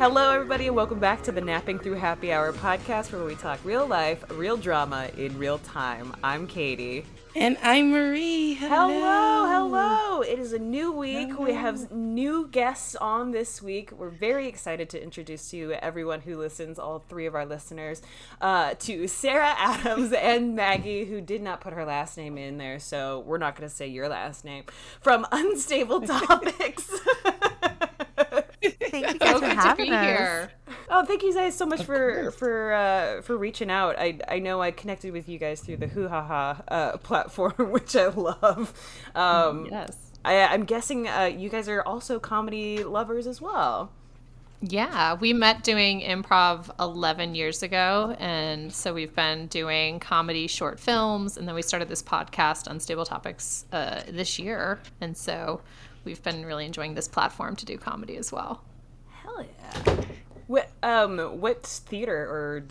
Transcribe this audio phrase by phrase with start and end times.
[0.00, 3.62] Hello, everybody, and welcome back to the Napping Through Happy Hour podcast where we talk
[3.66, 6.16] real life, real drama in real time.
[6.24, 7.04] I'm Katie.
[7.36, 8.54] And I'm Marie.
[8.54, 9.68] Hello, hello.
[9.68, 10.22] hello.
[10.22, 11.28] It is a new week.
[11.28, 11.44] Hello.
[11.44, 13.92] We have new guests on this week.
[13.92, 18.00] We're very excited to introduce to you everyone who listens, all three of our listeners,
[18.40, 22.78] uh, to Sarah Adams and Maggie, who did not put her last name in there,
[22.78, 24.64] so we're not going to say your last name,
[25.02, 26.90] from Unstable Topics.
[28.92, 30.06] Thank you guys so for having us.
[30.06, 30.52] Here.
[30.88, 32.34] Oh, thank you guys so much of for course.
[32.34, 33.96] for uh, for reaching out.
[33.98, 37.54] I I know I connected with you guys through the Hoo Ha Ha uh, platform,
[37.70, 38.72] which I love.
[39.14, 39.96] Um, yes.
[40.24, 43.92] I, am guessing uh, you guys are also comedy lovers as well.
[44.62, 48.14] Yeah, we met doing improv 11 years ago.
[48.18, 51.38] And so we've been doing comedy short films.
[51.38, 54.78] And then we started this podcast, Unstable Topics, uh, this year.
[55.00, 55.62] And so
[56.04, 58.62] we've been really enjoying this platform to do comedy as well.
[59.42, 60.04] Hell yeah.
[60.50, 62.62] What um what theater or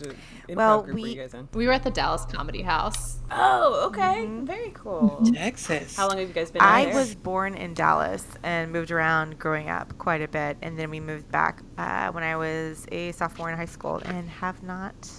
[0.48, 1.48] improv well, group we, were you guys in?
[1.54, 3.20] We were at the Dallas Comedy House.
[3.30, 4.26] Oh, okay.
[4.26, 4.44] Mm-hmm.
[4.44, 5.22] Very cool.
[5.32, 5.96] Texas.
[5.96, 6.94] How long have you guys been I there?
[6.94, 11.00] was born in Dallas and moved around growing up quite a bit and then we
[11.00, 15.10] moved back uh, when I was a sophomore in high school and have not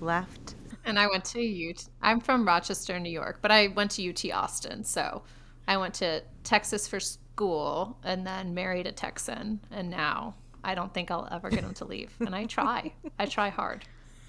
[0.00, 0.56] left.
[0.84, 1.86] And I went to UT.
[2.02, 4.82] I'm from Rochester, New York, but I went to UT Austin.
[4.82, 5.22] So
[5.68, 10.92] I went to Texas for school and then married a Texan and now I don't
[10.92, 12.10] think I'll ever get him to leave.
[12.20, 12.92] And I try.
[13.18, 13.84] I try hard.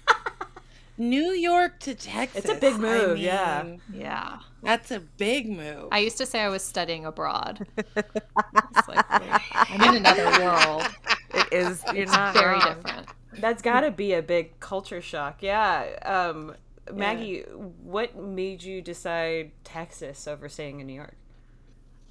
[0.98, 2.44] New York to Texas.
[2.44, 3.76] It's a big move, I mean, yeah.
[3.92, 4.38] Yeah.
[4.62, 5.88] That's a big move.
[5.90, 7.66] I used to say I was studying abroad.
[7.96, 10.86] like, I'm in another world.
[11.34, 11.82] It is.
[11.86, 12.76] You're it's not very wrong.
[12.82, 13.08] different.
[13.38, 15.42] That's got to be a big culture shock.
[15.42, 15.86] Yeah.
[16.04, 16.54] Um,
[16.92, 17.54] Maggie, yeah.
[17.54, 21.16] what made you decide Texas over staying in New York?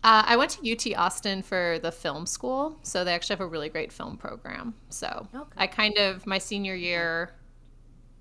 [0.03, 3.47] Uh, I went to UT Austin for the film school, so they actually have a
[3.47, 4.73] really great film program.
[4.89, 5.51] So okay.
[5.57, 7.35] I kind of my senior year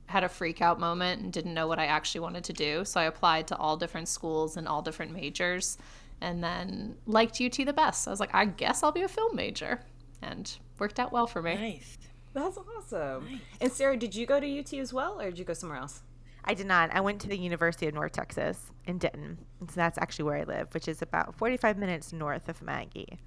[0.07, 2.85] had a freak out moment and didn't know what I actually wanted to do.
[2.85, 5.79] So I applied to all different schools and all different majors,
[6.21, 8.05] and then liked UT the best.
[8.05, 9.81] So I was like, I guess I'll be a film major,
[10.21, 11.55] and worked out well for me.
[11.55, 11.97] Nice.
[12.35, 13.25] That's awesome.
[13.31, 13.41] Nice.
[13.61, 16.03] And Sarah, did you go to UT as well, or did you go somewhere else?
[16.45, 16.91] I did not.
[16.95, 19.39] I went to the University of North Texas in Denton.
[19.69, 23.19] So that's actually where I live, which is about 45 minutes north of Maggie.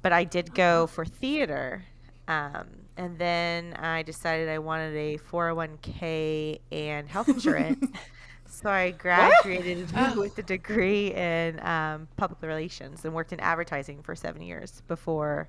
[0.00, 1.84] But I did go for theater.
[2.28, 2.66] Um,
[2.96, 7.86] and then I decided I wanted a 401k and health insurance.
[8.46, 10.14] so I graduated oh.
[10.20, 15.48] with a degree in um, public relations and worked in advertising for seven years before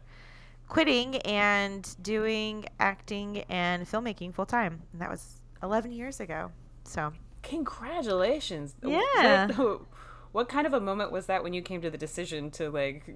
[0.68, 4.82] quitting and doing acting and filmmaking full time.
[4.92, 6.52] And that was 11 years ago.
[6.84, 7.14] So
[7.44, 8.76] congratulations.
[8.84, 9.48] Yeah.
[9.48, 9.82] What,
[10.32, 13.16] what, kind of a moment was that when you came to the decision to like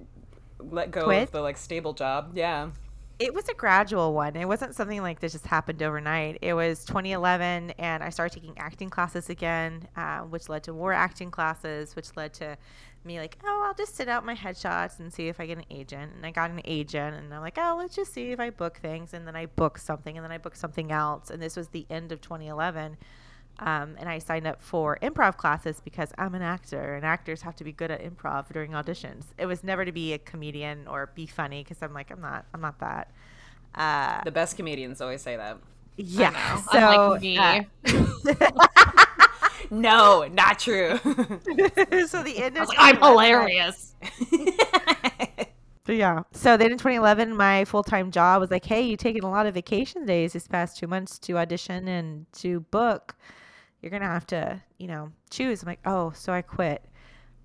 [0.58, 1.24] let go Quit?
[1.24, 2.32] of the like stable job?
[2.34, 2.70] Yeah.
[3.18, 4.36] It was a gradual one.
[4.36, 6.38] It wasn't something like this just happened overnight.
[6.40, 10.92] It was 2011, and I started taking acting classes again, uh, which led to more
[10.92, 12.56] acting classes, which led to
[13.02, 15.64] me like, oh, I'll just sit out my headshots and see if I get an
[15.68, 16.12] agent.
[16.14, 18.78] And I got an agent, and I'm like, oh, let's just see if I book
[18.78, 19.12] things.
[19.12, 21.28] And then I booked something, and then I booked something else.
[21.28, 22.98] And this was the end of 2011.
[23.60, 27.56] Um, and I signed up for improv classes because I'm an actor, and actors have
[27.56, 29.24] to be good at improv during auditions.
[29.36, 32.46] It was never to be a comedian or be funny because I'm like I'm not
[32.54, 33.10] I'm not that.
[33.74, 35.58] Uh, the best comedians always say that.
[35.96, 36.56] Yeah.
[36.62, 37.38] So Unlike me.
[37.38, 39.26] Uh,
[39.70, 40.98] no, not true.
[42.06, 43.94] so the end of like, I'm hilarious.
[45.86, 46.22] So yeah.
[46.32, 49.46] So then in 2011, my full time job was like, hey, you taking a lot
[49.46, 53.16] of vacation days this past two months to audition and to book
[53.80, 55.62] you're gonna have to, you know, choose.
[55.62, 56.84] I'm like, oh, so I quit.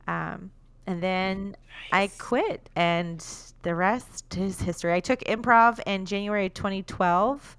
[0.07, 0.51] Um,
[0.85, 1.55] and then
[1.91, 2.11] nice.
[2.11, 3.25] I quit, and
[3.61, 4.93] the rest is history.
[4.93, 7.57] I took improv in January 2012,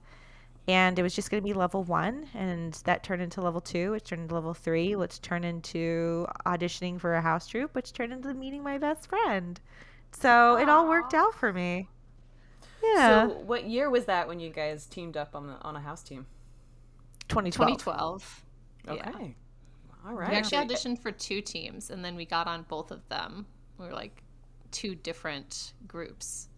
[0.69, 3.93] and it was just going to be level one, and that turned into level two,
[3.93, 8.13] which turned into level three, which turned into auditioning for a house troupe, which turned
[8.13, 9.61] into meeting my best friend.
[10.13, 10.63] So Aww.
[10.63, 11.89] it all worked out for me.
[12.83, 13.29] Yeah.
[13.29, 16.03] So what year was that when you guys teamed up on the on a house
[16.03, 16.27] team?
[17.29, 17.79] 2012.
[17.79, 18.44] 2012.
[18.89, 19.11] Okay.
[19.17, 20.09] Yeah.
[20.09, 20.31] All right.
[20.31, 23.47] We actually auditioned for two teams and then we got on both of them.
[23.79, 24.23] We were like
[24.71, 26.49] two different groups.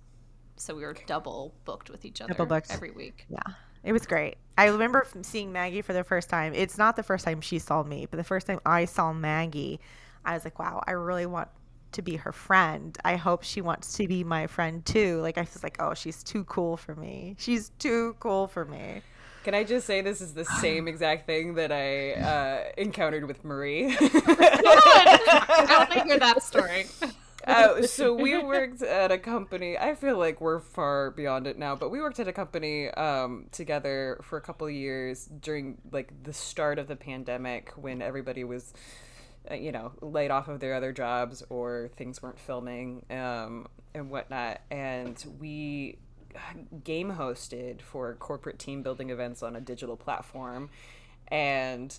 [0.56, 2.72] So we were double booked with each other double booked.
[2.72, 3.26] every week.
[3.28, 3.54] Yeah.
[3.84, 4.36] It was great.
[4.58, 6.54] I remember seeing Maggie for the first time.
[6.54, 9.78] It's not the first time she saw me, but the first time I saw Maggie,
[10.24, 11.48] I was like, wow, I really want
[11.92, 12.96] to be her friend.
[13.04, 15.20] I hope she wants to be my friend too.
[15.20, 17.36] Like I was like, oh, she's too cool for me.
[17.38, 19.02] She's too cool for me.
[19.46, 23.44] Can I just say this is the same exact thing that I uh, encountered with
[23.44, 23.96] Marie?
[24.00, 26.86] I don't think hear that story.
[27.46, 29.78] uh, so we worked at a company.
[29.78, 33.46] I feel like we're far beyond it now, but we worked at a company um,
[33.52, 38.42] together for a couple of years during like the start of the pandemic when everybody
[38.42, 38.74] was,
[39.48, 44.10] uh, you know, laid off of their other jobs or things weren't filming um, and
[44.10, 44.60] whatnot.
[44.72, 45.98] And we
[46.84, 50.70] game hosted for corporate team building events on a digital platform,
[51.28, 51.98] and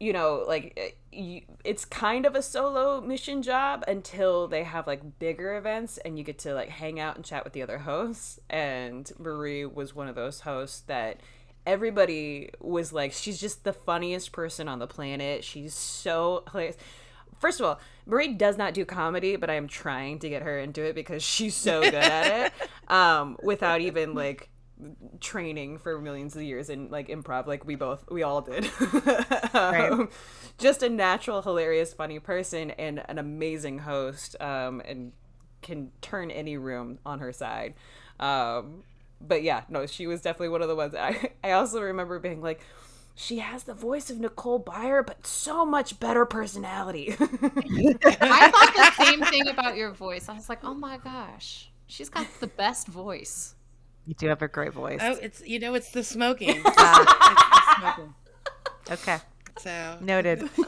[0.00, 5.18] you know, like eh, it's kind of a solo mission job until they have like
[5.18, 8.38] bigger events and you get to like hang out and chat with the other hosts.
[8.48, 11.20] And Marie was one of those hosts that
[11.66, 15.42] everybody was like, she's just the funniest person on the planet.
[15.44, 16.76] She's so hilarious.
[17.38, 20.58] First of all, Marie does not do comedy, but I am trying to get her
[20.58, 22.90] into it because she's so good at it.
[22.90, 24.50] Um, without even like
[25.20, 28.70] training for millions of years in like improv like we both we all did.
[29.54, 30.10] Um,
[30.58, 35.12] just a natural hilarious funny person and an amazing host um, and
[35.62, 37.74] can turn any room on her side.
[38.20, 38.84] Um,
[39.20, 40.94] but yeah no she was definitely one of the ones.
[40.94, 42.60] I, I also remember being like
[43.20, 47.16] she has the voice of Nicole Byer, but so much better personality.
[47.18, 50.28] I thought the same thing about your voice.
[50.28, 53.56] I was like, oh my gosh, she's got the best voice.
[54.06, 55.00] You do have a great voice.
[55.02, 56.50] Oh, it's you know it's the smoking.
[56.64, 58.14] it's the smoking.
[58.88, 59.18] Okay.
[59.58, 60.48] So noted.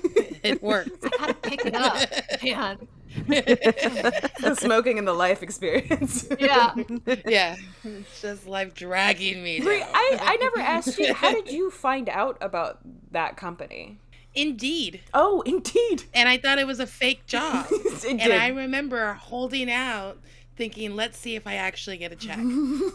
[0.42, 0.90] it works.
[1.04, 2.10] I gotta pick it up,
[2.42, 2.88] man.
[3.26, 6.28] the smoking and the life experience.
[6.38, 6.74] Yeah.
[7.26, 7.56] Yeah.
[7.84, 9.60] It's just life dragging me.
[9.64, 12.78] Wait, I, I never asked you, how did you find out about
[13.10, 13.98] that company?
[14.34, 15.00] Indeed.
[15.12, 16.04] Oh, indeed.
[16.14, 17.66] And I thought it was a fake job.
[18.08, 18.30] and did.
[18.30, 20.18] I remember holding out
[20.56, 22.38] thinking, let's see if I actually get a check.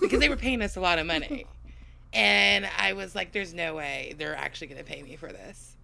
[0.02, 1.46] because they were paying us a lot of money.
[2.14, 5.76] And I was like, there's no way they're actually going to pay me for this.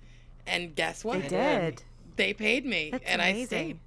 [0.48, 1.24] And guess what?
[1.24, 1.84] They did.
[2.16, 2.90] They paid me.
[2.92, 3.42] That's and amazing.
[3.42, 3.80] I stayed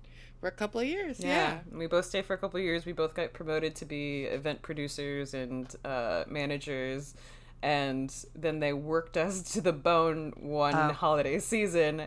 [0.44, 1.20] for a couple of years.
[1.20, 1.28] Yeah.
[1.28, 1.58] Yeah.
[1.72, 2.84] We both stayed for a couple of years.
[2.84, 7.14] We both got promoted to be event producers and uh, managers.
[7.62, 10.92] And then they worked us to the bone one Oh.
[10.92, 12.02] holiday season.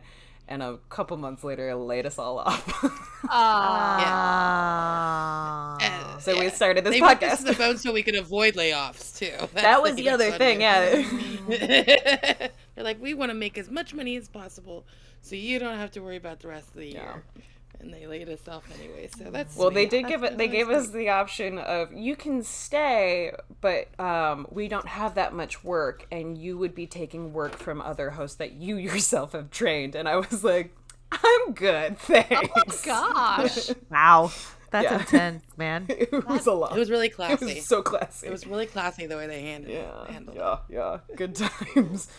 [0.47, 2.63] And a couple months later, laid us all off.
[4.49, 5.77] Ah.
[5.81, 7.45] Uh, so we started this They worked us podcast.
[7.47, 9.31] to the bone so we could avoid layoffs too.
[9.39, 11.03] That's that was like the other thing, yeah.
[12.75, 14.85] They're like, we want to make as much money as possible,
[15.21, 17.23] so you don't have to worry about the rest of the year.
[17.79, 19.91] And they laid us off anyway, so that's Well, they sweet.
[19.91, 20.37] did give it.
[20.37, 23.31] They gave us the option of you can stay,
[23.61, 27.81] but um, we don't have that much work, and you would be taking work from
[27.81, 29.93] other hosts that you yourself have trained.
[29.95, 30.75] And I was like,
[31.11, 32.31] I'm good, thanks.
[32.55, 33.69] Oh my gosh.
[33.91, 34.31] Wow.
[34.69, 34.99] That's Yeah.
[34.99, 35.85] intense, man.
[35.87, 36.75] it was a lot.
[36.75, 37.45] It was really It classy.
[37.45, 38.27] was so classy.
[38.27, 40.41] It was really classy the way they handled yeah, handled it.
[40.41, 41.15] yeah, yeah.
[41.15, 42.09] Good times.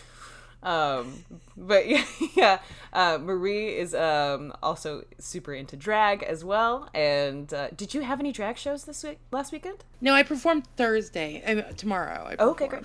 [0.62, 1.25] Um,
[1.56, 2.05] but yeah,
[2.37, 2.58] yeah.
[2.93, 6.88] Uh, Marie is um also super into drag as well.
[6.94, 9.19] And uh, did you have any drag shows this week?
[9.31, 9.84] Last weekend?
[10.00, 11.43] No, I performed Thursday.
[11.46, 12.28] I, tomorrow.
[12.38, 12.82] I Okay, great.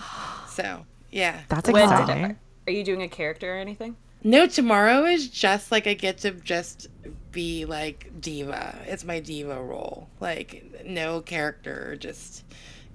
[0.49, 1.41] So yeah.
[1.49, 2.25] That's When did exciting.
[2.31, 2.37] it-
[2.67, 3.95] Are you doing a character or anything?
[4.25, 6.87] No, tomorrow is just like I get to just
[7.31, 8.77] be like diva.
[8.85, 10.07] It's my diva role.
[10.21, 12.43] Like no character, just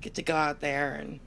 [0.00, 1.20] get to go out there and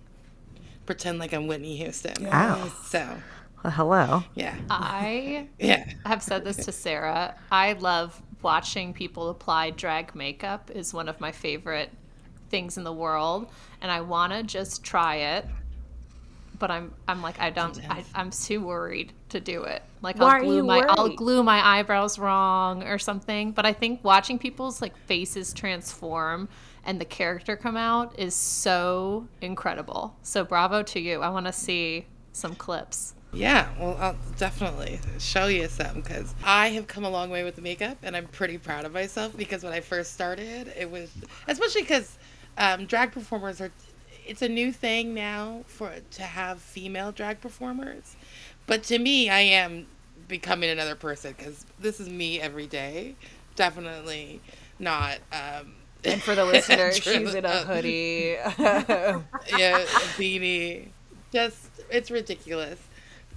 [0.85, 2.25] pretend like I'm Whitney Houston.
[2.25, 2.71] Wow.
[2.85, 3.17] So
[3.63, 4.23] Well, hello.
[4.33, 5.85] yeah, I yeah.
[6.05, 7.35] have said this to Sarah.
[7.51, 11.91] I love watching people apply drag makeup is one of my favorite
[12.49, 13.51] things in the world,
[13.81, 15.45] and I want to just try it.
[16.57, 19.83] But I'm I'm like I don't I, I'm too worried to do it.
[20.01, 23.51] Like Why I'll are glue you my I'll glue my eyebrows wrong or something.
[23.51, 26.49] But I think watching people's like faces transform
[26.83, 30.15] and the character come out is so incredible.
[30.21, 31.21] So bravo to you.
[31.21, 33.13] I want to see some clips.
[33.33, 37.55] Yeah, well, I'll definitely show you some because I have come a long way with
[37.55, 39.35] the makeup, and I'm pretty proud of myself.
[39.37, 41.11] Because when I first started, it was
[41.47, 42.17] especially because
[42.57, 43.71] um, drag performers are.
[44.25, 48.15] It's a new thing now for to have female drag performers,
[48.67, 49.87] but to me, I am
[50.27, 53.15] becoming another person because this is me every day.
[53.55, 54.41] Definitely
[54.79, 55.19] not.
[55.31, 58.35] Um, And for the listener, she's in a hoodie.
[58.57, 60.89] yeah, a beanie.
[61.31, 62.79] Just it's ridiculous.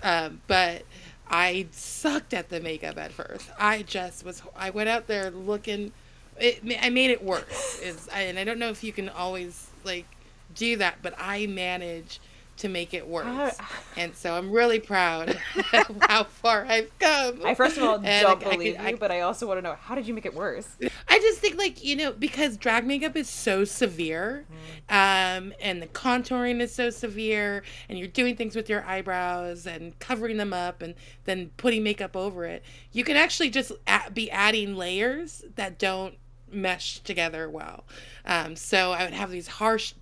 [0.02, 0.82] Um, but
[1.28, 3.48] I sucked at the makeup at first.
[3.58, 4.42] I just was.
[4.56, 5.92] I went out there looking.
[6.38, 7.80] It, I made it worse.
[7.80, 10.06] Is and I don't know if you can always like
[10.54, 12.20] do that, but I manage
[12.56, 13.56] to make it worse.
[13.96, 15.30] And so I'm really proud
[15.72, 17.40] of how far I've come.
[17.44, 19.46] I first of all And don't I- I believe could- you, I- but I also
[19.46, 20.68] want to know how did you make it worse?
[21.08, 24.44] I just think like you know because drag makeup is so severe,
[24.88, 29.98] um, and the contouring is so severe, and you're doing things with your eyebrows and
[29.98, 30.94] covering them up, and
[31.24, 32.62] then putting makeup over it.
[32.92, 33.72] You can actually just
[34.12, 36.14] be adding layers that don't
[36.52, 37.84] mesh together well.
[38.26, 39.94] Um, so I would have these harsh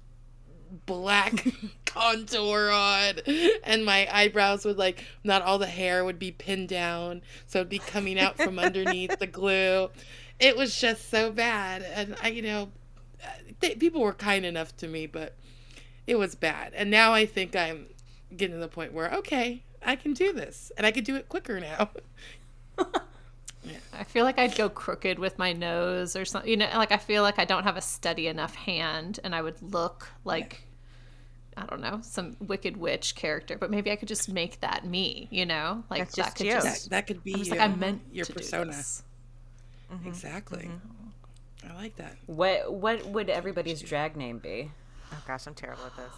[0.86, 1.46] black
[1.84, 3.14] contour on.
[3.64, 7.68] And my eyebrows would like not all the hair would be pinned down so it'd
[7.68, 9.90] be coming out from underneath the glue.
[10.38, 11.82] It was just so bad.
[11.82, 12.70] And i you know
[13.60, 15.36] people were kind enough to me but
[16.06, 16.72] it was bad.
[16.74, 17.86] And now i think i'm
[18.36, 21.28] getting to the point where okay i can do this and i can do it
[21.28, 21.90] quicker now
[23.92, 26.50] I feel like I'd go crooked with my nose or something.
[26.50, 29.42] You know, like I feel like I don't have a steady enough hand, and I
[29.42, 30.62] would look like
[31.56, 33.56] I don't know some wicked witch character.
[33.58, 35.28] But maybe I could just make that me.
[35.30, 36.52] You know, like That's that just could you.
[36.52, 36.84] just.
[36.84, 39.02] that, that could be I you, like, I meant your to do persona this.
[40.06, 40.70] exactly
[41.68, 44.70] i like that What what would everybody's drag name be?
[45.12, 46.12] Oh gosh, I'm terrible at this.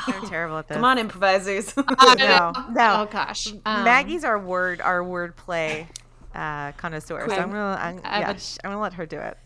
[0.06, 0.76] I'm terrible at this.
[0.76, 1.74] Come on, improvisers.
[1.76, 1.84] No,
[2.70, 3.02] no.
[3.02, 5.86] Oh gosh, um, Maggie's our word, our word play
[6.34, 7.26] uh, connoisseur.
[7.28, 9.36] So I'm gonna, I'm, I yeah, would- sh- I'm gonna let her do it.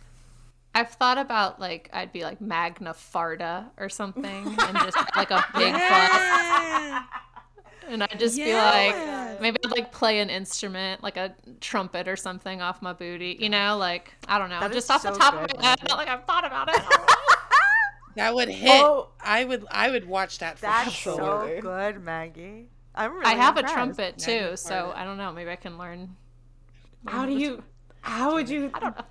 [0.74, 5.44] I've thought about like I'd be like Magna Farda or something, and just like a
[5.54, 7.02] big butt,
[7.88, 12.16] and I'd just be like, maybe I'd like play an instrument, like a trumpet or
[12.16, 15.10] something off my booty, you know, like I don't know, That just is off the
[15.10, 16.80] top good, of my head, not like I've thought about it.
[18.14, 18.82] That would hit.
[18.84, 19.08] Oh.
[19.24, 19.64] I would.
[19.70, 20.58] I would watch that.
[20.58, 21.14] For That's sure.
[21.14, 21.56] Absolutely.
[21.56, 22.68] so good, Maggie.
[22.94, 24.96] I'm really I have a trumpet too, Magna so Farda.
[24.96, 26.14] I don't know, maybe I can learn.
[27.06, 27.62] How do you?
[28.00, 28.70] How would you?
[28.74, 29.04] I don't know.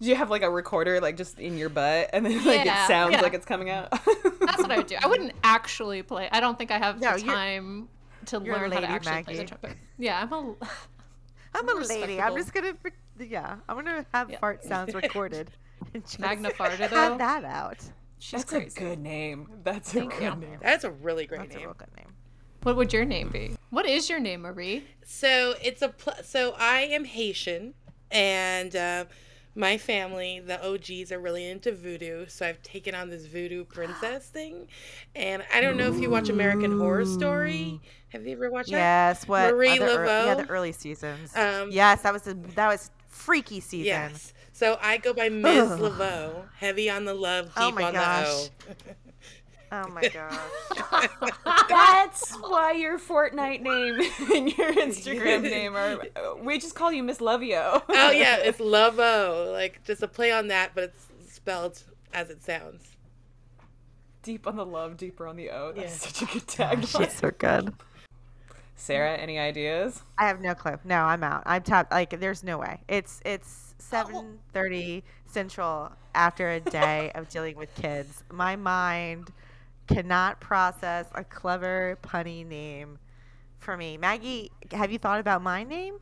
[0.00, 2.84] Do you have like a recorder like just in your butt and then like Yeah,
[2.84, 3.20] it sounds yeah.
[3.22, 3.90] like it's coming out?
[3.90, 4.96] That's what I would do.
[5.02, 6.28] I wouldn't actually play.
[6.30, 7.88] I don't think I have No, the time
[8.26, 9.76] to learn how to lady, actually play the trumpet.
[9.98, 10.54] Yeah, I'm a.
[11.54, 12.20] I'm a lady.
[12.20, 12.74] I'm just gonna,
[13.18, 14.38] yeah, I'm gonna have Yeah.
[14.38, 15.50] fart sounds recorded.
[15.94, 16.96] and Magna Farda, though?
[16.96, 17.78] Have that out.
[18.18, 18.76] She's That's crazy.
[18.84, 19.48] a good name.
[19.62, 20.34] That's a Thank good you.
[20.36, 20.58] name.
[20.60, 22.12] That's a really great That's a real good name.
[22.66, 23.54] What would your name be?
[23.70, 24.82] What is your name, Marie?
[25.04, 25.88] So it's a.
[25.90, 27.74] Pl- so I am Haitian,
[28.10, 29.04] and uh,
[29.54, 32.26] my family, the OGs, are really into voodoo.
[32.26, 34.66] So I've taken on this voodoo princess thing,
[35.14, 37.80] and I don't know if you watch American Horror Story.
[38.08, 38.78] Have you ever watched that?
[38.78, 41.36] Yes, what Marie other ear- yeah, the early seasons.
[41.36, 43.86] Um, yes, that was a, that was freaky season.
[43.86, 44.34] Yes.
[44.52, 45.68] So I go by Ms.
[45.78, 48.24] Laveau, heavy on the love, deep Oh my on gosh.
[48.24, 48.30] the
[48.90, 48.94] O.
[49.72, 50.38] Oh my gosh.
[51.68, 53.94] That's why your Fortnite name
[54.34, 55.98] and your Instagram name are.
[56.40, 57.82] We just call you Miss Lovio.
[57.88, 61.82] Oh yeah, it's Lovo, like just a play on that, but it's spelled
[62.12, 62.96] as it sounds.
[64.22, 65.72] Deep on the love, deeper on the O.
[65.72, 66.10] That's Yeah.
[66.10, 67.04] such a good oh, tagline.
[67.04, 67.74] She's so good.
[68.76, 70.02] Sarah, any ideas?
[70.18, 70.78] I have no clue.
[70.84, 71.42] No, I'm out.
[71.46, 71.90] I'm tapped.
[71.92, 72.80] Like, there's no way.
[72.88, 78.22] It's it's 7:30 Central after a day of dealing with kids.
[78.30, 79.30] My mind
[79.86, 82.98] cannot process a clever punny name
[83.58, 83.96] for me.
[83.96, 85.98] Maggie, have you thought about my name?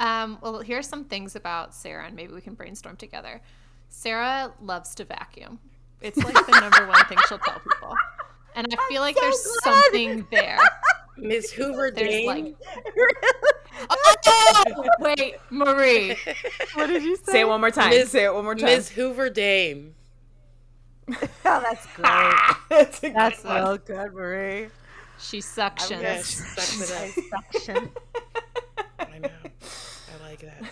[0.00, 3.40] Um, well, here's some things about Sarah, and maybe we can brainstorm together.
[3.88, 5.60] Sarah loves to vacuum.
[6.00, 7.94] It's like the number one thing she'll tell people.
[8.56, 9.74] And I feel like so there's glad.
[9.84, 10.58] something there.
[11.16, 12.26] Miss Hoover There's Dame.
[12.26, 12.56] like,
[13.90, 16.16] oh, wait, Marie.
[16.74, 17.32] What did you say?
[17.32, 17.90] Say it one more time.
[17.90, 18.66] Miss- Say it one more time.
[18.66, 19.94] Miss Hoover Dame.
[21.46, 22.34] Oh, that's great.
[22.70, 23.54] That's a good That's one.
[23.62, 24.68] real good, Marie.
[25.18, 26.00] She suctions.
[26.02, 27.42] Yes, sucks it up.
[27.52, 27.90] Suction.
[28.98, 29.28] I know.
[29.44, 30.64] I like that.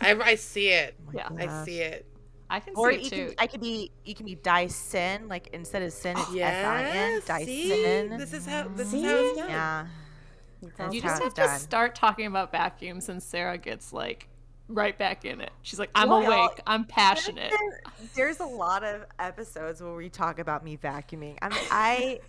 [0.00, 0.96] I, I see it.
[1.08, 2.06] Oh yeah, I see it.
[2.50, 3.26] I can Or see it too.
[3.28, 7.20] can, I could be, you can be Dyson, like instead of sin, it's Yeah.
[7.22, 7.68] S-I-N, See?
[7.68, 8.18] Dyson.
[8.18, 9.48] This is how this is how it's done.
[9.48, 9.86] Yeah.
[10.76, 14.28] That's you just have it's to start talking about vacuums, and Sarah gets like
[14.68, 15.50] right back in it.
[15.62, 16.60] She's like, "I'm Well, awake.
[16.66, 17.82] I'm passionate." There-
[18.14, 21.38] there's a lot of episodes where we talk about me vacuuming.
[21.42, 22.20] I mean, I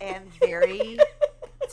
[0.00, 0.98] am very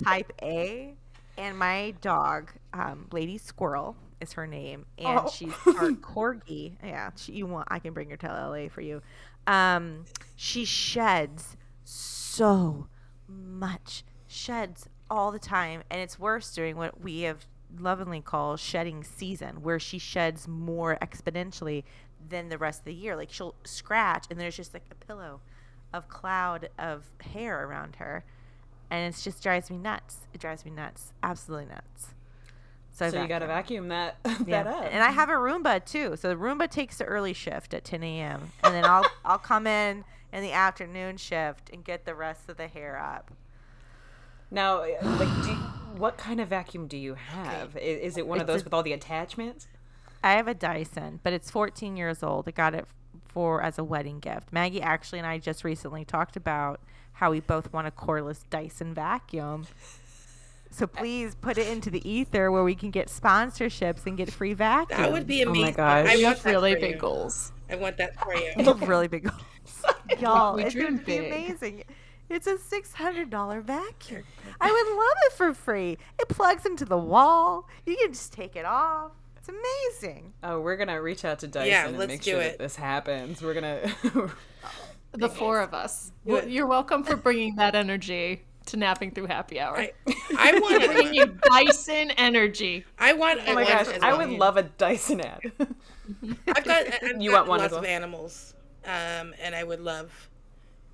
[0.04, 0.94] type A,
[1.38, 5.30] and my dog, um, Lady Squirrel, is her name, and Oh.
[5.30, 6.76] she's our corgi.
[6.84, 7.68] Yeah, she, you want?
[7.72, 9.02] I can bring her to LA for you.
[9.48, 12.88] Um, she sheds so
[13.28, 17.46] much, sheds all the time, and it's worse during what we have
[17.80, 21.84] lovingly call shedding season, where she sheds more exponentially
[22.30, 23.16] than the rest of the year.
[23.16, 25.42] Like she'll scratch, and there's just like a pillow
[25.94, 28.24] of cloud of hair around her,
[28.90, 30.20] and it just drives me nuts.
[30.34, 32.14] It drives me nuts, absolutely nuts.
[32.94, 33.88] So, So you got to vacuum.
[33.88, 34.64] that Yeah.
[34.64, 34.84] that up.
[34.92, 36.16] And I have a Roomba too.
[36.18, 38.52] So the Roomba takes the early shift at 10 a.m.
[38.64, 42.58] and then I'll I'll come in in the afternoon shift and get the rest of
[42.58, 43.32] the hair up.
[44.50, 44.88] Now, uh,
[45.18, 45.58] like, do you,
[45.98, 47.76] what kind of vacuum do you have?
[47.76, 49.68] I- Is, it one of those a- with all the attachments?
[50.24, 52.48] I have a Dyson, but it's 14 years old.
[52.48, 52.86] I got it
[53.28, 54.52] for as a wedding gift.
[54.54, 56.80] Maggie actually and I just recently talked about
[57.14, 59.66] how we both want a cordless Dyson vacuum.
[60.70, 64.54] So please put it into the ether where we can get sponsorships and get free
[64.54, 65.02] vacuums.
[65.04, 65.74] That would be Oh my amazing.
[65.76, 66.08] gosh.
[66.10, 66.98] I want that really for big you.
[66.98, 67.52] goals.
[67.70, 68.52] I want that for you.
[68.58, 69.42] It's a really big goals.
[70.20, 71.32] Y'all, We it's dream gonna be big.
[71.32, 71.84] amazing.
[72.32, 74.24] It's a six hundred dollar vacuum.
[74.60, 75.98] I would love it for free.
[76.20, 77.68] It plugs into the wall.
[77.86, 79.12] You can just take it off.
[79.38, 80.34] It's amazing.
[80.44, 82.58] Oh, we're gonna reach out to Dyson Yeah, and make sure it.
[82.58, 83.42] that this happens.
[83.42, 83.92] We're gonna.
[85.14, 86.14] The four of us.
[86.24, 86.48] Well.
[86.48, 89.78] You're welcome for bringing that energy to napping through happy hour.
[89.78, 89.92] I,
[90.38, 92.86] I want bring you Dyson energy.
[92.98, 93.42] I want.
[93.46, 95.52] oh my gosh, I would love a Dyson ad.
[96.48, 96.86] I've got.
[97.04, 97.80] I've You got want one as lots well?
[97.80, 98.54] of animals,
[98.86, 100.30] um, and I would love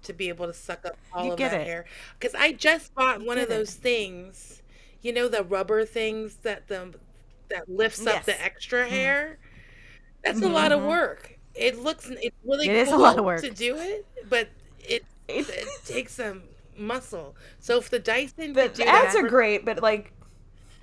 [0.08, 1.68] to be able to suck up all You of get that it.
[1.68, 1.86] hair.
[2.20, 3.58] Because I just bought one of get it.
[3.58, 4.62] those things,
[5.02, 6.96] you know, the rubber things that the
[7.50, 8.94] that lifts up the extra mm-hmm.
[8.94, 9.40] hair.
[10.24, 10.90] That's a lot of mm-hmm.
[10.90, 11.40] work.
[11.56, 12.10] It looks.
[12.10, 13.42] It's really It is a lot of work.
[13.42, 14.50] to do it, but
[14.80, 16.44] it it, takes some
[16.78, 17.36] muscle.
[17.60, 20.14] So if the Dyson The could do ads that, are great, but like,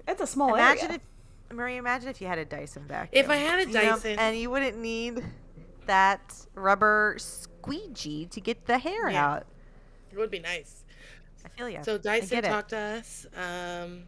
[0.08, 1.00] it's a small Imagine area.
[1.48, 3.10] if Marie, imagine if you had a Dyson vacuum.
[3.12, 5.24] If I had a you know, Dyson- and you wouldn't need
[5.86, 7.16] that rubber
[7.64, 9.26] squeegee to get the hair Yeah.
[9.26, 9.46] out.
[10.12, 10.84] it would be nice.
[11.44, 11.80] I feel you.
[11.82, 13.26] So Dyson, talked to us.
[13.36, 14.04] Um,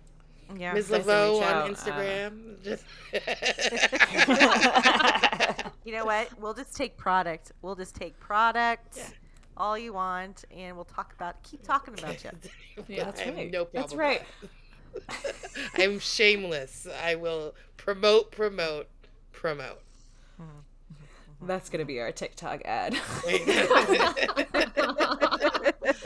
[0.56, 0.72] Yeah.
[0.74, 0.88] Ms.
[0.88, 2.62] Dyson, Laveau on out, uh, Instagram.
[2.62, 2.84] Just
[5.84, 6.28] You know what?
[6.40, 7.52] We'll just take product.
[7.62, 8.96] We'll just take product.
[8.96, 9.08] Yeah.
[9.56, 11.42] All you want, and we'll talk about.
[11.42, 12.30] Keep talking about you.
[12.88, 13.50] Yeah, that's right.
[13.50, 13.82] no problem.
[13.82, 14.22] That's right.
[15.08, 15.34] that.
[15.78, 16.86] I'm shameless.
[17.02, 18.86] I will promote, promote,
[19.32, 19.80] promote.
[21.42, 22.96] That's gonna be our TikTok ad.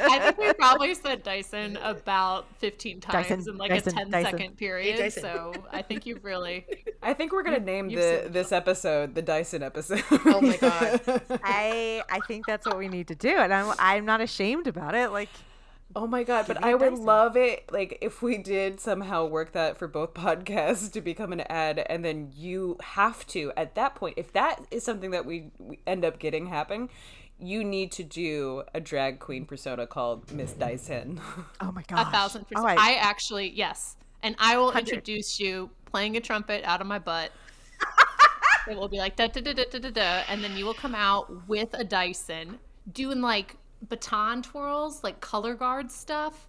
[0.02, 4.10] I think we probably said Dyson about 15 times Dyson, in like Dyson, a 10
[4.10, 4.30] Dyson.
[4.30, 4.98] second period.
[4.98, 5.22] Dyson.
[5.22, 6.66] so I think you've really.
[7.02, 10.02] I think we're gonna name the seen this episode the Dyson episode.
[10.10, 11.00] Oh my God.
[11.42, 14.94] I I think that's what we need to do, and I'm I'm not ashamed about
[14.94, 15.10] it.
[15.10, 15.28] Like
[15.96, 19.76] Oh my god, but I would love it like if we did somehow work that
[19.76, 24.14] for both podcasts to become an ad and then you have to at that point
[24.16, 26.88] if that is something that we, we end up getting happen,
[27.40, 31.20] you need to do a drag queen persona called Miss Dyson.
[31.60, 32.06] oh my god.
[32.06, 32.64] A thousand percent.
[32.64, 33.96] Oh, I- I actually, yes.
[34.22, 34.90] And I will Hundred.
[34.90, 37.32] introduce you playing a trumpet out of my butt.
[38.70, 40.74] it will be like da da da da da da da, and then you will
[40.74, 42.58] come out with a Dyson
[42.92, 43.56] doing like
[43.88, 46.48] baton twirls, like color guard stuff.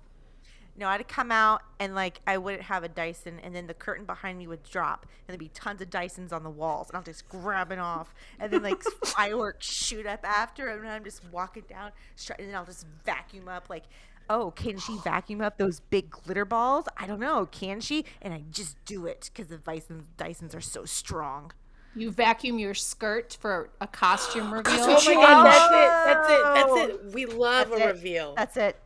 [0.78, 4.06] No, I'd come out and like I wouldn't have a Dyson, and then the curtain
[4.06, 7.04] behind me would drop, and there'd be tons of Dysons on the walls, and I'm
[7.04, 11.92] just grabbing off, and then like fireworks shoot up after, and I'm just walking down,
[12.38, 13.84] and then I'll just vacuum up like.
[14.30, 16.86] Oh, can she vacuum up those big glitter balls?
[16.96, 17.48] I don't know.
[17.48, 18.06] Can she?
[18.22, 21.52] And I just do it because the Dysons, Dysons are so strong.
[21.96, 24.74] You vacuum your skirt for a costume reveal.
[24.74, 25.46] Oh my God.
[25.46, 25.90] That's it.
[26.06, 26.42] That's it.
[26.54, 27.14] That's it.
[27.14, 27.92] We love That's a it.
[27.94, 28.34] reveal.
[28.36, 28.80] That's it.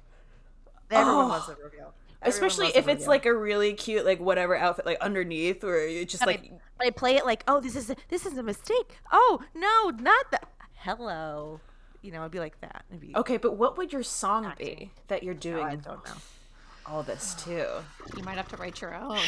[0.92, 1.28] Everyone Oh.
[1.30, 1.66] loves a reveal.
[1.72, 6.12] Everyone Especially if it's like a really cute like whatever outfit like underneath where it's
[6.12, 8.98] just like I play it like, oh, this is a, this is a mistake.
[9.12, 10.48] Oh no, not that.
[10.74, 11.60] Hello,
[12.02, 12.84] you know, it'd be like that.
[12.90, 16.04] It'd be, Okay, but what would your song be that you're oh, doing I don't
[16.06, 16.14] know.
[16.88, 17.66] All this too?
[18.16, 19.20] You might have to write your own.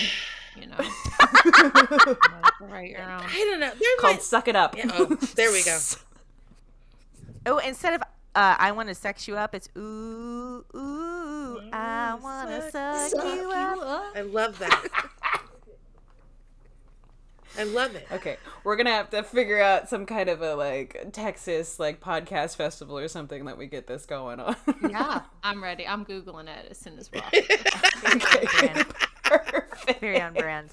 [0.56, 3.22] You know, you might have to write your own.
[3.22, 3.72] I don't know.
[3.80, 4.24] There Called might.
[4.24, 4.76] Suck It Up.
[4.78, 5.78] Yeah, oh, there we go.
[7.46, 8.02] Oh, instead of
[8.36, 11.62] uh, I want to sex you up, it's ooh ooh.
[11.72, 14.06] I want to suck, you up.
[14.15, 15.10] I love that.
[17.57, 18.07] I love it.
[18.12, 22.55] Okay, we're gonna have to figure out some kind of a like Texas like podcast
[22.55, 24.55] festival or something that we get this going on.
[24.89, 25.88] Yeah, I'm ready.
[25.88, 27.31] I'm googling it as soon as we're off.
[28.60, 28.86] Brand.
[29.23, 29.99] Perfect.
[29.99, 30.69] Very on brand.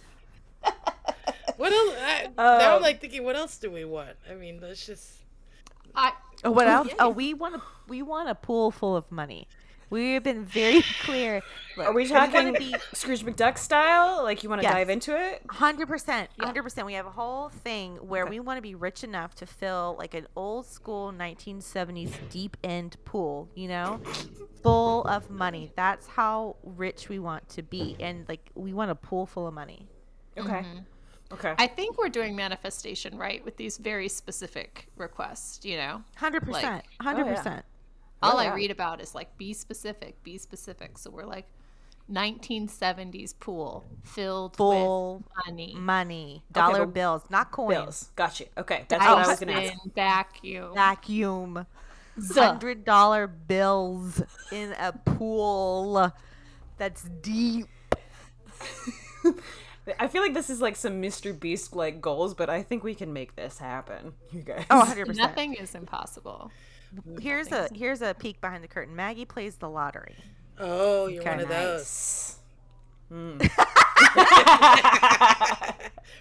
[1.57, 1.95] What else?
[2.01, 4.11] I, now Um, I'm like thinking, what else do we want?
[4.31, 5.13] I mean, let's just.
[5.95, 6.89] I Oh, what else?
[6.89, 6.95] yeah.
[6.99, 9.49] Oh, we want a we want a pool full of money.
[9.91, 11.43] We have been very clear.
[11.77, 14.23] Look, Are we wanna talking be Scrooge McDuck style?
[14.23, 14.73] Like you want to Yes.
[14.75, 15.43] dive into it?
[15.51, 16.87] Hundred percent, hundred percent.
[16.87, 20.15] We have a whole thing where we want to be rich enough to fill like
[20.15, 23.49] an old school 1970s deep end pool.
[23.55, 24.01] You know,
[24.63, 25.73] full of money.
[25.77, 29.55] That's how rich we want to be, and like we want a pool full of
[29.55, 29.89] money.
[30.39, 30.49] Okay.
[30.49, 30.79] Mm-hmm.
[31.33, 31.55] Okay.
[31.59, 35.65] I think we're doing manifestation right with these very specific requests.
[35.65, 37.35] You know, Hundred percent, Like- hundred Oh, yeah.
[38.25, 38.39] Percent.
[38.39, 40.99] all Oh, I read about is like be specific, be specific.
[40.99, 41.47] So we're like
[42.13, 45.75] 1970s pool filled Full with money.
[45.77, 47.75] money, dollar but- bills, not coins.
[47.75, 48.11] Bills.
[48.17, 48.47] Got you.
[48.59, 48.85] Okay.
[48.89, 49.73] That's what I was gonna ask.
[49.95, 50.75] Vacuum.
[50.75, 51.67] Vacuum.
[52.33, 56.13] Hundred dollar bills in a pool
[56.79, 57.67] that's deep.
[59.99, 61.39] I feel like this is like some Mr.
[61.39, 64.13] Beast like goals, but I think we can make this happen.
[64.33, 64.65] You guys.
[64.71, 65.19] Oh, 100 percent.
[65.29, 66.51] Nothing is impossible.
[67.21, 68.95] Here's a here's a peek behind the curtain.
[68.95, 70.17] Maggie plays the lottery.
[70.59, 71.31] Oh, you're Okay.
[71.31, 71.81] one of those.
[71.81, 72.39] Nice.
[73.11, 73.39] Hmm.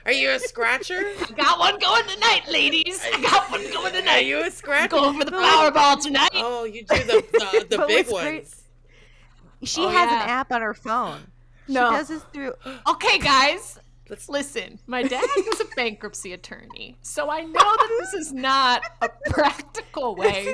[0.05, 1.01] Are you a scratcher?
[1.35, 3.01] Got one going tonight, ladies.
[3.13, 4.17] I got one going tonight.
[4.17, 4.89] Are you a scratcher?
[4.89, 6.29] Going for the Powerball tonight.
[6.33, 8.59] Oh, you do the the, the big what's great- ones.
[9.63, 10.23] She Oh, has yeah.
[10.23, 11.21] an app on her phone.
[11.69, 11.89] No.
[11.91, 12.53] She does this through.
[12.89, 13.79] Okay, guys.
[14.13, 18.83] Let's Listen, my dad was a bankruptcy attorney, so I know that this is not
[19.01, 20.53] a practical way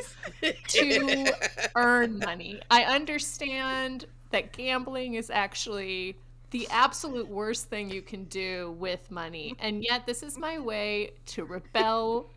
[0.70, 1.34] to
[1.76, 2.62] earn money.
[2.72, 6.16] I understand that gambling is actually
[6.52, 11.12] the absolute worst thing you can do with money, and yet this is my way
[11.26, 12.30] to rebel.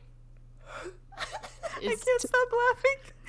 [1.17, 2.49] I can't to, stop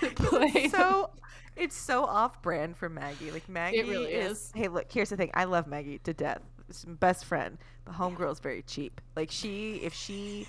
[0.01, 0.15] laughing.
[0.15, 0.67] play.
[0.69, 1.11] so
[1.55, 3.29] it's so off-brand for Maggie.
[3.29, 4.51] Like Maggie it really is.
[4.55, 5.29] Hey, look, here's the thing.
[5.35, 6.41] I love Maggie to death.
[6.73, 7.57] She's my best friend.
[7.85, 9.01] But homegirl's very cheap.
[9.15, 10.47] Like she, if she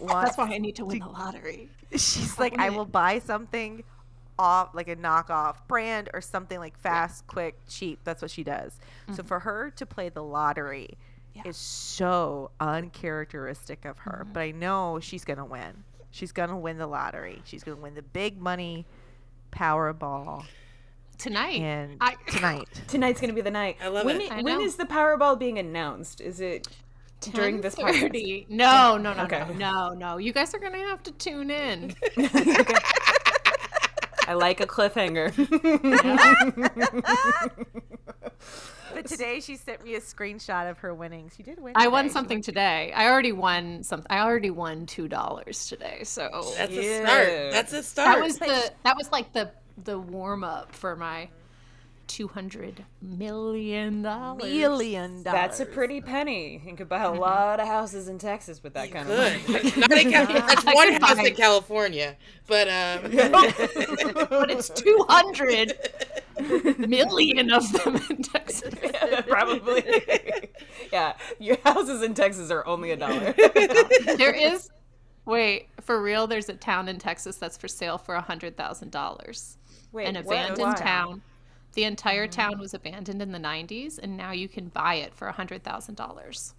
[0.00, 1.68] wants, That's why I need to win the lottery.
[1.92, 3.84] she's like, I will buy something
[4.38, 8.00] off, like a knockoff brand or something like fast, quick, cheap.
[8.04, 8.78] That's what she does.
[9.08, 9.26] So mm-hmm.
[9.26, 10.96] for her to play the lottery
[11.34, 11.42] Yeah.
[11.46, 14.22] is so uncharacteristic of her.
[14.24, 14.32] Mm-hmm.
[14.32, 15.84] But I know she's gonna win.
[16.10, 17.42] She's gonna win the lottery.
[17.44, 18.86] She's gonna win the big money
[19.52, 20.44] Powerball
[21.22, 21.60] Tonight.
[21.60, 22.68] and I- tonight.
[22.88, 23.76] Tonight's gonna be the night.
[23.80, 24.32] I love when it.
[24.32, 24.64] i- I when know.
[24.64, 26.20] is the Powerball being announced?
[26.20, 26.66] Is it
[27.32, 28.46] during this party?
[28.48, 29.44] No, no, no, Okay.
[29.50, 30.16] no, no, no.
[30.18, 31.94] You guys are gonna have to tune in.
[34.26, 35.32] I like a cliffhanger.
[38.94, 41.30] But today she sent me a screenshot of her winning.
[41.34, 41.72] She did win.
[41.76, 42.08] I won today.
[42.10, 42.92] She something today.
[42.94, 44.06] I already won something.
[44.10, 46.02] I already won two dollars today.
[46.04, 47.26] So That's a start.
[47.52, 48.18] That's a start.
[48.18, 49.50] that was the that was like the
[49.82, 51.28] the warm up for my
[52.08, 54.42] two hundred million dollars.
[54.44, 55.40] million dollars.
[55.40, 56.60] That's a pretty penny.
[56.66, 59.72] You could buy a lot of houses in Texas with that kind of money.
[59.76, 63.02] Not in Cal- that's one house buy- in California, but um,
[64.28, 65.72] but it's two hundred
[66.78, 68.74] million of them in Texas.
[69.26, 69.82] Probably.
[70.92, 73.32] yeah, your houses in Texas are only a dollar.
[74.16, 74.68] There is.
[75.24, 76.26] Wait, for real?
[76.26, 79.56] There's a town in Texas that's for sale for a hundred thousand dollars.
[79.92, 80.74] Wait, An abandoned Why?
[80.74, 81.22] town.
[81.74, 82.40] The entire mm-hmm.
[82.40, 85.62] town was abandoned in the '90s, and now you can buy it for a hundred
[85.62, 86.54] thousand dollars.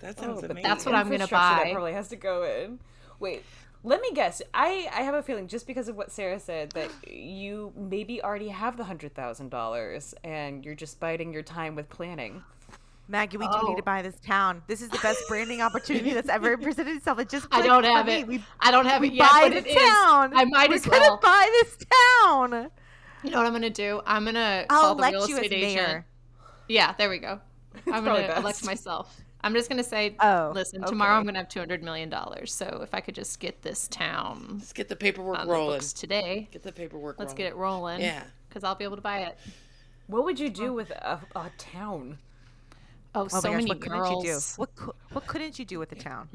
[0.00, 0.68] that oh, sounds but amazing.
[0.68, 1.64] That's what I'm gonna infrastructure buy.
[1.64, 2.78] That probably has to go in.
[3.18, 3.44] Wait,
[3.84, 4.42] let me guess.
[4.52, 8.48] I I have a feeling just because of what Sarah said that you maybe already
[8.48, 12.42] have the hundred thousand dollars and you're just biding your time with planning.
[13.08, 13.76] Maggie, we do need Oh.
[13.76, 14.62] to buy this town.
[14.68, 17.18] This is the best branding opportunity that's ever presented itself.
[17.18, 18.12] It just I don't have me.
[18.20, 18.26] it.
[18.26, 19.74] We, I don't have we it yet, buy but the it is.
[19.74, 20.32] town.
[20.36, 21.18] I might We're as well.
[21.22, 21.76] buy this
[22.22, 22.70] town.
[23.22, 24.00] You know what I'm gonna do?
[24.06, 26.04] I'm gonna call I'll the elect real you as estate agent.
[26.68, 27.40] Yeah, there we go.
[27.92, 29.20] I'm gonna elect myself.
[29.44, 31.16] I'm just gonna say, Oh, listen, tomorrow.
[31.16, 32.52] I'm gonna have 200 million dollars.
[32.54, 35.76] So if I could just get this town Let's get the paperwork on the rolling.
[35.78, 37.36] books today, Get the paperwork let's rolling.
[37.36, 38.00] get it rolling.
[38.00, 38.22] Yeah.
[38.48, 39.36] because I'll be able to buy it.
[40.06, 42.18] What would you do with a, a town?
[43.14, 44.08] Oh, Oh so gosh, many what girls.
[44.08, 44.40] couldn't you do?
[44.56, 46.28] What cou- what couldn't you do with the town?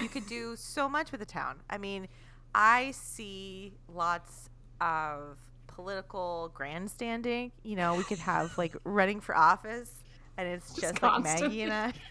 [0.00, 1.60] You could do so much with the town.
[1.70, 2.08] I mean,
[2.54, 7.52] I see lots of political grandstanding.
[7.62, 9.90] You know, we could have like running for office,
[10.36, 11.92] and it's just like Maggie and I.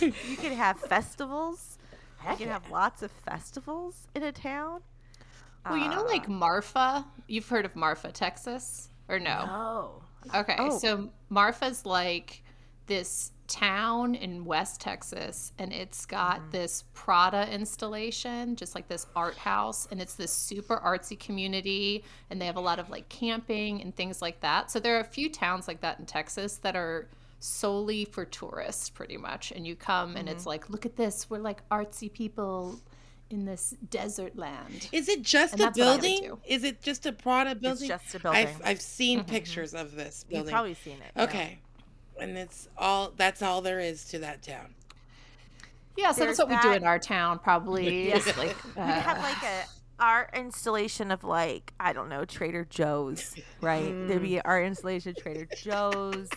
[0.00, 1.78] you could have festivals.
[2.30, 4.80] You could have lots of festivals in a town.
[5.68, 7.04] Well, you know, Uh, like Marfa.
[7.26, 9.46] You've heard of Marfa, Texas, or no?
[9.50, 10.02] Oh.
[10.32, 10.78] Okay, Oh.
[10.78, 12.42] so Marfa's like
[12.86, 16.50] this town in West Texas, and it's got mm-hmm.
[16.50, 22.40] this Prada installation, just like this art house, and it's this super artsy community, and
[22.40, 24.70] they have a lot of like camping and things like that.
[24.70, 27.08] So there are a few towns like that in Texas that are
[27.40, 29.52] solely for tourists, pretty much.
[29.52, 30.50] And you come, and it's mm-hmm.
[30.50, 32.80] like, look at this, we're like artsy people
[33.30, 34.88] in this desert land.
[34.92, 36.38] Is it just And a that's what I would building?
[36.46, 37.90] Is it just a Prada building?
[37.90, 38.46] It's just a building.
[38.46, 40.46] I've, I've seen pictures of this building.
[40.46, 41.12] You've probably seen it.
[41.16, 41.22] yeah.
[41.24, 41.58] Okay.
[42.20, 44.74] And it's all that's all there is to that town.
[45.96, 48.08] Yeah, so There's that's what we do in our town, probably.
[48.08, 48.16] Yeah.
[48.16, 49.64] is, like, We have uh, like a
[49.98, 53.92] art installation of like I don't know Trader Joe's, right?
[54.08, 56.28] There'd be our installation of Trader Joe's.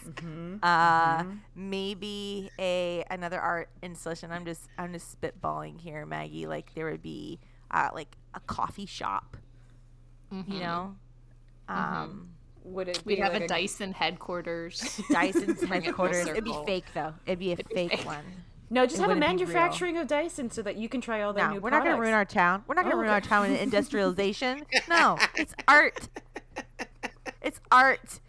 [0.64, 1.24] Uh,
[1.56, 4.32] maybe a another art installation.
[4.32, 6.48] I'm just I'm just spitballing here, Maggie.
[6.48, 7.40] Like there would be
[7.72, 9.38] uh, like a coffee shop,
[10.32, 10.96] you know.
[11.68, 12.30] Um,
[12.64, 15.02] Would it be We'd have like a Dyson headquarters.
[15.10, 16.28] Dyson's it full headquarters.
[16.28, 17.14] It'd be fake though.
[17.26, 18.06] It'd be a fake fake.
[18.06, 18.24] one.
[18.70, 19.54] No, just have a wouldn't be real.
[19.54, 21.96] manufacturing of Dyson so that you can try all their No, new we're not going
[21.96, 22.64] to ruin our town.
[22.68, 24.66] We're not going to Oh, ruin our town in industrialization.
[24.90, 26.10] no, it's art.
[27.42, 28.20] It's art.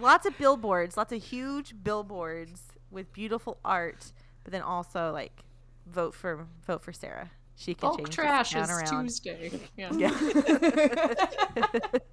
[0.00, 4.12] Lots of billboards, lots of huge billboards with beautiful art,
[4.44, 5.42] but then also like
[5.86, 7.30] vote for vote for Sarah.
[7.56, 9.02] She can Bulk change this trash town is around.
[9.08, 9.60] Tuesday.
[9.76, 9.92] Yeah.
[9.92, 11.14] Yeah.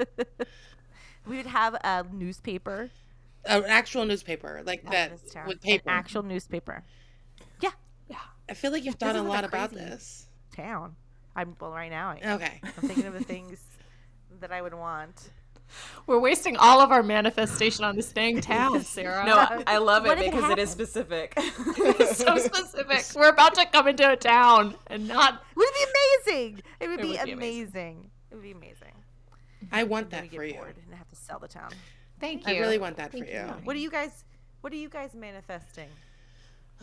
[1.26, 2.90] We would have a newspaper,
[3.46, 5.48] An actual newspaper like that in this town.
[5.48, 5.90] with An paper.
[5.90, 6.84] actual newspaper.
[8.48, 10.28] Yeah, I feel like you've thought a lot a about this.
[10.56, 10.96] town.
[11.36, 12.10] I'm well right now.
[12.10, 12.60] I, Okay.
[12.64, 13.60] I'm thinking of the things
[14.40, 15.30] that I would want.
[16.06, 19.26] We're wasting all of our manifestation on this dang town, Sarah.
[19.26, 21.34] No, I, I love it if it because it is specific.
[21.38, 23.04] it's so specific.
[23.16, 25.36] We're about to come into a town and not.
[25.36, 25.74] It would it
[26.26, 26.62] be amazing?
[26.80, 27.34] It would, It be, would be amazing.
[27.34, 28.12] amazing.
[28.30, 28.92] It would be amazing.
[29.72, 30.60] I want Then that we for get you.
[30.60, 31.72] bored and have to sell the town.
[32.20, 32.54] Thank you.
[32.54, 33.40] I really want that Thank for you.
[33.40, 33.46] you.
[33.64, 34.26] What are you guys?
[34.62, 35.90] What are you guys manifesting?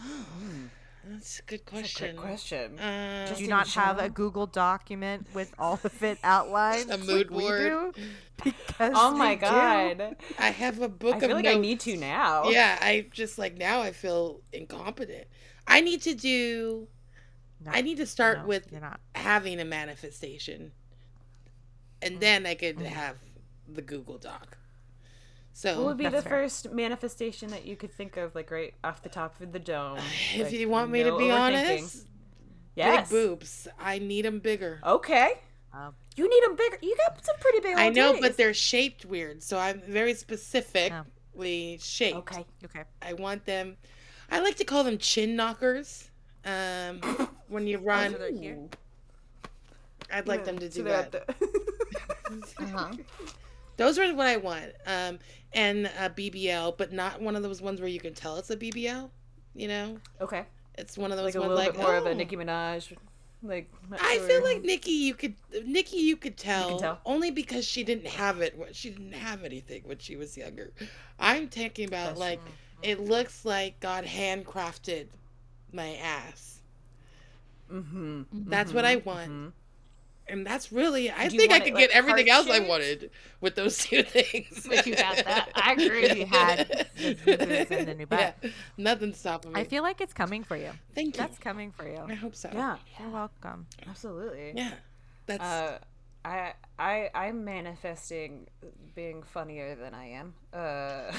[0.01, 0.67] Hmm.
[1.05, 2.17] That's a good Great question.
[2.17, 2.79] question.
[2.79, 4.09] Uh, Do you in not have a?
[4.09, 6.91] Google document with all of it outlined?
[6.91, 7.57] A like mood we board.
[7.57, 7.93] do?
[8.43, 9.47] Because oh my we do.
[9.47, 10.17] god.
[10.39, 12.49] I have a book I of feel like I need to now.
[12.49, 15.27] Yeah, I just like now I feel incompetent.
[15.67, 16.89] I need to do.
[17.63, 18.73] No, I need to start no, with
[19.15, 20.73] having a manifestation,
[22.03, 22.21] and Mm.
[22.21, 23.17] then I could have
[23.69, 24.57] the Google Doc.
[25.53, 26.31] So What would be the fair.
[26.31, 29.99] first manifestation that you could think of, like right off the top of the dome?
[30.35, 31.39] if Like, you want me no to be overthinking.
[31.41, 32.07] honest,
[32.77, 33.11] yes.
[33.11, 33.69] big boobs.
[33.79, 34.81] I need them bigger.
[34.85, 35.33] Okay.
[35.73, 36.79] Um, You need them bigger.
[36.83, 37.75] You got some pretty big.
[37.77, 37.81] Ones.
[37.87, 38.21] I know, titties.
[38.21, 42.17] but they're shaped weird, so I'm very specifically shaped.
[42.19, 42.45] okay.
[42.65, 42.85] okay.
[43.03, 43.77] I want them.
[44.31, 46.11] I like to call them chin knockers.
[46.45, 47.01] Um,
[47.49, 48.59] when you run, so here?
[50.13, 51.13] I'd like them to do they're that.
[51.13, 51.35] the-
[52.61, 52.93] Uh-huh.
[53.81, 54.73] Those are what I want.
[54.87, 55.19] Um,
[55.55, 58.57] and a BBL, but not one of those ones where you can tell it's a
[58.57, 59.09] BBL.
[59.55, 60.45] You know, okay.
[60.77, 62.11] it's one of those Like a little like bit more of oh.
[62.11, 62.95] a Nicki Minaj.
[63.43, 64.29] Like I sure.
[64.29, 67.01] feel like Nicki, you could Nicki, you could tell, tell.
[67.07, 68.57] only because she didn't have it.
[68.57, 70.73] when- She didn't have anything when she was younger.
[71.19, 72.41] I'm talking about That's like
[72.83, 75.07] it looks like God handcrafted
[75.73, 76.61] my ass.
[77.73, 78.23] Mm-hmm.
[78.51, 79.55] That's what I want.
[80.31, 82.61] And that's really, I Do think I want it, could like, get everything else I
[82.61, 84.67] wanted with those two things.
[84.71, 86.05] If you had that, I agree.
[86.05, 86.87] If you had
[87.25, 88.37] the new and the new butt.
[88.43, 89.61] Yeah, nothing's stopping me.
[89.61, 90.71] I feel like it's coming for you.
[90.95, 91.21] Thank you.
[91.23, 92.01] That's coming for you.
[92.09, 92.51] I hope so.
[92.53, 92.77] Yeah.
[92.99, 93.67] You're welcome.
[93.89, 94.53] Absolutely.
[94.55, 94.73] Yeah.
[95.27, 95.79] That's Uh,
[96.25, 98.47] I I I'm manifesting
[98.95, 100.35] being funnier than I am.
[100.53, 101.13] Uh,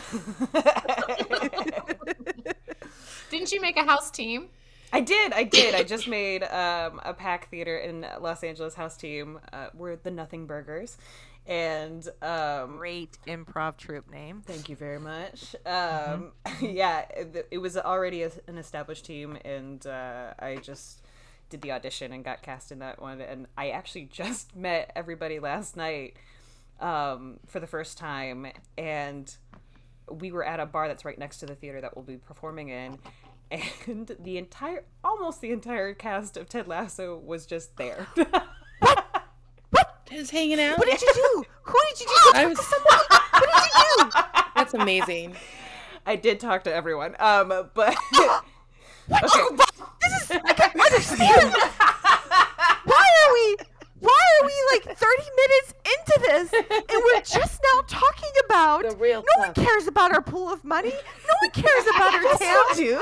[3.30, 4.50] Didn't you make a house team?
[4.94, 5.74] I did, I did.
[5.74, 9.40] I just made um, a pack theater in Los Angeles house team.
[9.54, 10.98] Uh, we're the Nothing Burgers,
[11.48, 14.42] and um, Great improv troupe name.
[14.46, 15.56] Thank you very much.
[15.66, 21.06] Um, yeah, it, it was already a, an established team, and uh, I just
[21.50, 23.22] did the audition and got cast in that one.
[23.22, 26.18] And I actually just met everybody last night
[26.82, 29.34] um, for the first time, and
[30.10, 32.70] we were at a bar that's right next to the theater that we'll be performing
[32.70, 32.98] in.
[33.52, 38.08] And the entire, almost the entire cast of Ted Lasso was just there.
[39.72, 40.06] What?
[40.10, 40.78] just hanging out.
[40.78, 41.46] What did you do?
[41.64, 42.32] Who did you do?
[42.36, 44.42] I was, What did you do?
[44.56, 45.36] that's amazing.
[46.06, 47.96] I did talk to everyone, um, but
[49.08, 49.24] What?
[49.24, 49.56] Okay.
[50.02, 50.38] This is.
[50.44, 51.54] I can't understand.
[52.86, 53.58] Why are we?
[54.00, 58.96] Why are we like 30 minutes into this and we're just now talking about The
[58.96, 60.90] real no one cares about our pool of money.
[60.90, 62.76] No one cares about our town.
[62.76, 63.00] do.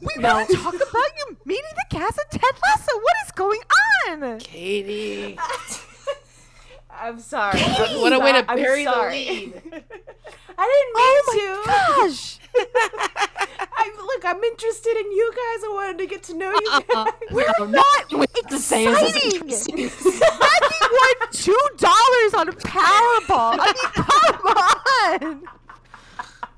[0.00, 2.92] We want to talk about you meeting the cast of Ted Lasso.
[2.96, 3.60] What is going
[4.08, 4.38] on?
[4.38, 5.38] Katie.
[6.90, 7.60] I'm sorry.
[7.60, 9.62] What a way to I'm bury the lead.
[10.60, 11.70] I didn't mean Oh to.
[11.70, 12.38] my gosh.
[13.80, 15.64] I, look, I'm interested in you guys.
[15.64, 17.04] I wanted to get to know you Uh-uh.
[17.04, 17.12] guys.
[17.30, 19.40] We're No, not what to say is exciting.
[19.42, 19.76] interesting.
[19.76, 23.58] Maggie won two dollars on a Powerball.
[23.60, 25.57] I mean, come on.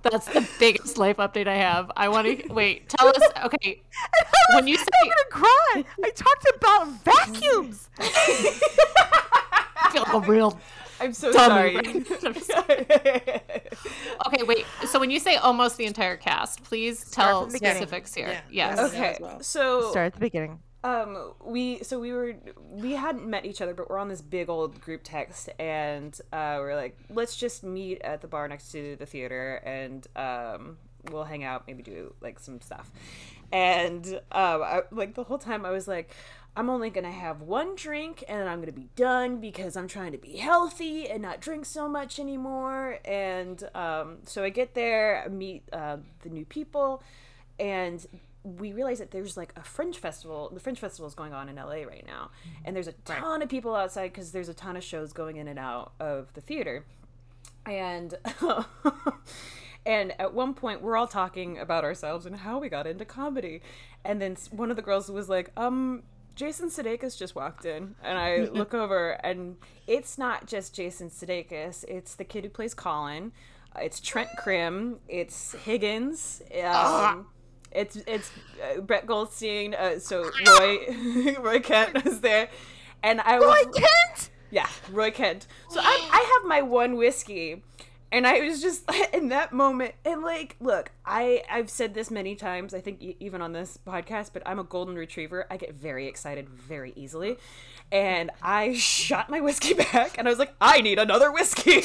[0.03, 1.91] That's the biggest life update I have.
[1.97, 2.89] I want to wait.
[2.89, 3.17] Tell us.
[3.45, 3.83] Okay,
[4.55, 5.85] when you say I'm gonna cry.
[6.05, 7.89] I talked about vacuums.
[7.99, 10.59] I feel like a real
[11.01, 11.75] I'm so dummy.
[11.75, 11.77] sorry.
[12.25, 12.51] I'm just-
[14.27, 14.67] okay, wait.
[14.87, 17.77] So when you say almost the entire cast, please tell from beginning.
[17.77, 18.29] specifics here.
[18.29, 18.41] Yeah.
[18.77, 18.79] Yes.
[18.93, 19.41] Okay, well.
[19.43, 20.61] so Start at the beginning.
[20.83, 22.35] Um, we so we were
[22.71, 26.57] we hadn't met each other, but we're on this big old group text, and uh,
[26.59, 30.79] we're like, let's just meet at the bar next to the theater, and um,
[31.11, 32.91] we'll hang out, maybe do like some stuff,
[33.53, 36.15] and um, I, like the whole time I was like.
[36.57, 40.19] I'm only gonna have one drink and I'm gonna be done because I'm trying to
[40.19, 42.99] be healthy and not drink so much anymore.
[43.05, 47.05] And um, so I get there, meet uh, the new people,
[47.61, 48.05] and
[48.43, 51.57] we realize that there's like a fringe festival the fringe festival is going on in
[51.57, 52.31] la right now
[52.65, 55.47] and there's a ton of people outside because there's a ton of shows going in
[55.47, 56.85] and out of the theater
[57.67, 58.15] and
[59.87, 63.61] and at one point we're all talking about ourselves and how we got into comedy
[64.05, 66.03] and then one of the girls was like um
[66.37, 71.85] Jason Sudeikis just walked in, and I look over, and it's not just Jason Sudeikis;
[71.87, 73.33] it's the kid who plays Colin.
[73.79, 75.01] It's Trent Crimm.
[75.07, 76.41] It's Higgins.
[76.65, 77.27] Um,
[77.73, 78.31] it's it's
[78.63, 79.75] uh, Brett Goldstein.
[79.75, 82.49] Uh, so Roy Roy Kent was there,
[83.03, 84.31] and I was Roy Kent.
[84.51, 85.47] yeah Roy Kent.
[85.69, 87.63] So I I have my one whiskey.
[88.13, 92.35] And I was just in that moment, and like, look, I I've said this many
[92.35, 92.75] times.
[92.75, 95.47] I think e- even on this podcast, but I'm a golden retriever.
[95.49, 97.37] I get very excited very easily,
[97.93, 101.83] and I shot my whiskey back, and I was like, I need another whiskey.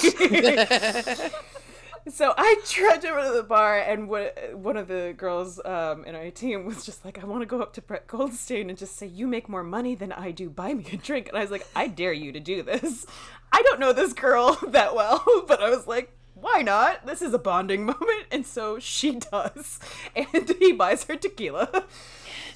[2.10, 6.15] So I trudged over to the bar, and one one of the girls um, in
[6.15, 8.98] our team was just like, I want to go up to Brett Goldstein and just
[8.98, 10.50] say, You make more money than I do.
[10.50, 11.30] Buy me a drink.
[11.30, 13.06] And I was like, I dare you to do this.
[13.52, 17.06] I don't know this girl that well, but I was like, why not?
[17.06, 18.26] This is a bonding moment.
[18.30, 19.80] And so she does.
[20.15, 21.86] And he buys her tequila.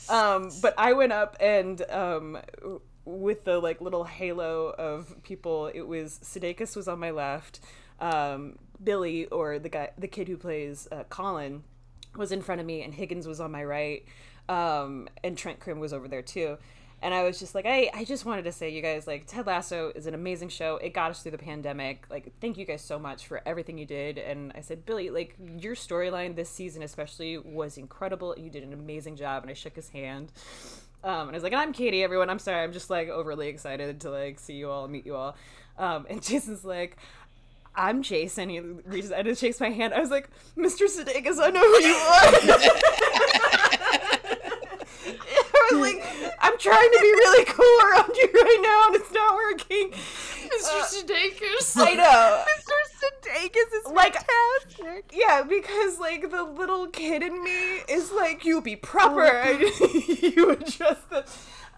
[0.10, 2.38] Um, but I went up and um,
[3.06, 7.62] with the like little halo of people, it was Sudeikis was on my left.
[8.00, 11.64] Um, Billy or the guy, the kid who plays uh, Colin,
[12.16, 14.06] was in front of me, and Higgins was on my right,
[14.48, 16.58] um, and Trent Crimm was over there too.
[17.02, 19.48] And I was just like, I, I just wanted to say, you guys, like, Ted
[19.48, 20.76] Lasso is an amazing show.
[20.78, 22.06] It got us through the pandemic.
[22.10, 24.18] Like, thank you guys so much for everything you did.
[24.18, 28.36] And I said, Billy, like, your storyline this season, especially, was incredible.
[28.38, 29.44] You did an amazing job.
[29.44, 30.34] And I shook his hand.
[31.02, 32.30] Um, and I was like, I'm Katie, everyone.
[32.30, 32.62] I'm sorry.
[32.62, 35.38] I'm just, like, overly excited to, like, see you all, meet you all.
[35.78, 36.98] Um, and Jason's like,
[37.76, 38.50] I'm Jason.
[38.50, 39.94] He reaches out and shakes my hand.
[39.94, 40.88] I was like, Mr.
[40.88, 43.56] Sudeikis, I know who you are.
[45.52, 46.04] I was like,
[46.42, 49.92] I'm trying to be really cool around you right now, and it's not working.
[49.92, 50.82] Mr.
[50.82, 51.74] Uh, Sudeikis.
[51.78, 52.44] I know.
[52.58, 52.76] Mr.
[53.00, 55.12] Sudeikis is Like- fantastic.
[55.14, 59.30] Yeah, because like the little kid in me is like, you be proper.
[59.32, 59.52] Oh
[60.22, 61.26] you adjust the.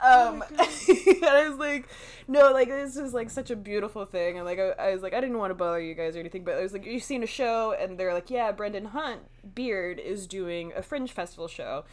[0.01, 1.87] Um, and I was like,
[2.27, 5.13] no, like this is like such a beautiful thing, and like I, I was like,
[5.13, 7.23] I didn't want to bother you guys or anything, but I was like, you've seen
[7.23, 9.21] a show, and they're like, yeah, Brendan Hunt
[9.55, 11.83] Beard is doing a Fringe Festival show.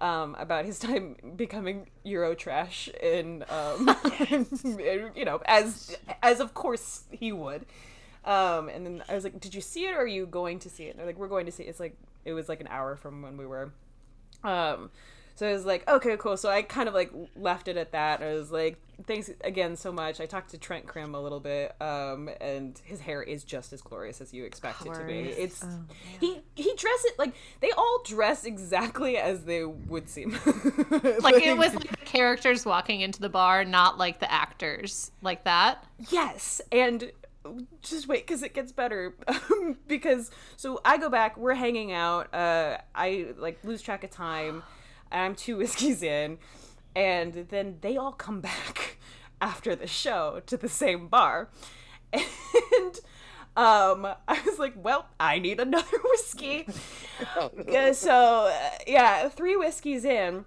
[0.00, 3.88] Um, about his time becoming Euro trash in, um,
[5.14, 7.66] you know, as as of course he would.
[8.24, 9.94] Um, and then I was like, "Did you see it?
[9.94, 11.68] or Are you going to see it?" And they're like, "We're going to see it."
[11.68, 13.72] It's like it was like an hour from when we were.
[14.42, 14.90] Um,
[15.34, 18.22] so I was like, "Okay, cool." So I kind of like left it at that.
[18.22, 21.74] I was like, "Thanks again so much." I talked to Trent Crimm a little bit,
[21.80, 25.20] um, and his hair is just as glorious as you expect it to be.
[25.20, 25.84] It's Oh,
[26.20, 30.38] he he dress it like they all dress exactly as they would seem.
[31.22, 35.44] Like it was like the characters walking into the bar, not like the actors, like
[35.44, 35.84] that.
[36.10, 37.10] Yes, and
[37.80, 39.14] just wait because it gets better.
[39.88, 42.32] because so I go back, we're hanging out.
[42.34, 44.62] Uh, I like lose track of time.
[45.12, 46.38] I'm two whiskeys in,
[46.94, 48.98] and then they all come back
[49.40, 51.50] after the show to the same bar,
[52.12, 53.00] and.
[53.54, 56.66] Um, I was like, well, I need another whiskey.
[57.36, 60.46] Uh, so, uh, yeah, three whiskeys in.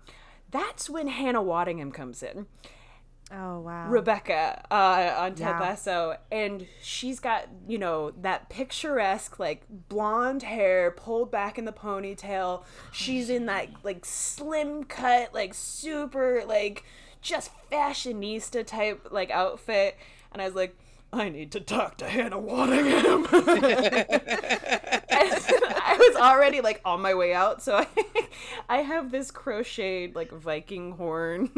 [0.50, 2.48] That's when Hannah Waddingham comes in.
[3.32, 3.90] Oh wow.
[3.90, 5.60] Rebecca uh, on Ted Yeah.
[5.60, 11.74] Lasso, and she's got you know that picturesque like blonde hair pulled back in the
[11.74, 12.64] ponytail.
[12.92, 16.84] She's in that like slim cut, like super like
[17.22, 19.98] just fashionista type like outfit,
[20.32, 20.78] and I was like.
[21.16, 23.26] I need to talk to Hannah Waddingham.
[25.10, 28.28] I was already like on my way out, so I,
[28.68, 31.50] I have this crocheted like Viking horn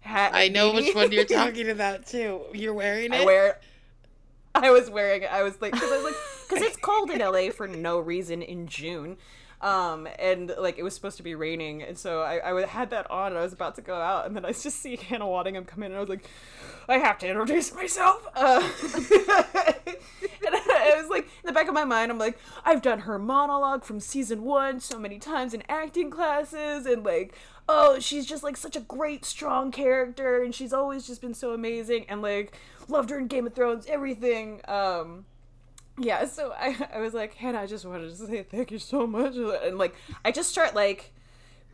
[0.00, 0.30] hat.
[0.34, 2.40] I know which one you're talking about too.
[2.54, 3.20] You're wearing it.
[3.20, 3.60] I wear.
[4.54, 5.30] I was wearing it.
[5.30, 6.14] I was like, because I was like,
[6.48, 9.18] because it's cold in LA for no reason in June,
[9.60, 13.10] um, and like it was supposed to be raining, and so I, I had that
[13.10, 15.66] on, and I was about to go out, and then I just see Hannah Waddingham
[15.66, 16.28] come in, and I was like,
[16.88, 18.26] I have to introduce myself.
[18.34, 18.60] Uh,
[19.86, 23.18] and I was like, in the back of my mind, I'm like, I've done her
[23.18, 27.34] monologue from season one so many times in acting classes, and like,
[27.68, 31.52] oh, she's just like such a great, strong character, and she's always just been so
[31.52, 34.60] amazing, and like, loved her in Game of Thrones, everything.
[34.68, 35.24] Um,
[35.98, 39.06] yeah, so I, I was like, Hannah, I just wanted to say thank you so
[39.06, 39.94] much, and like,
[40.24, 41.12] I just start like,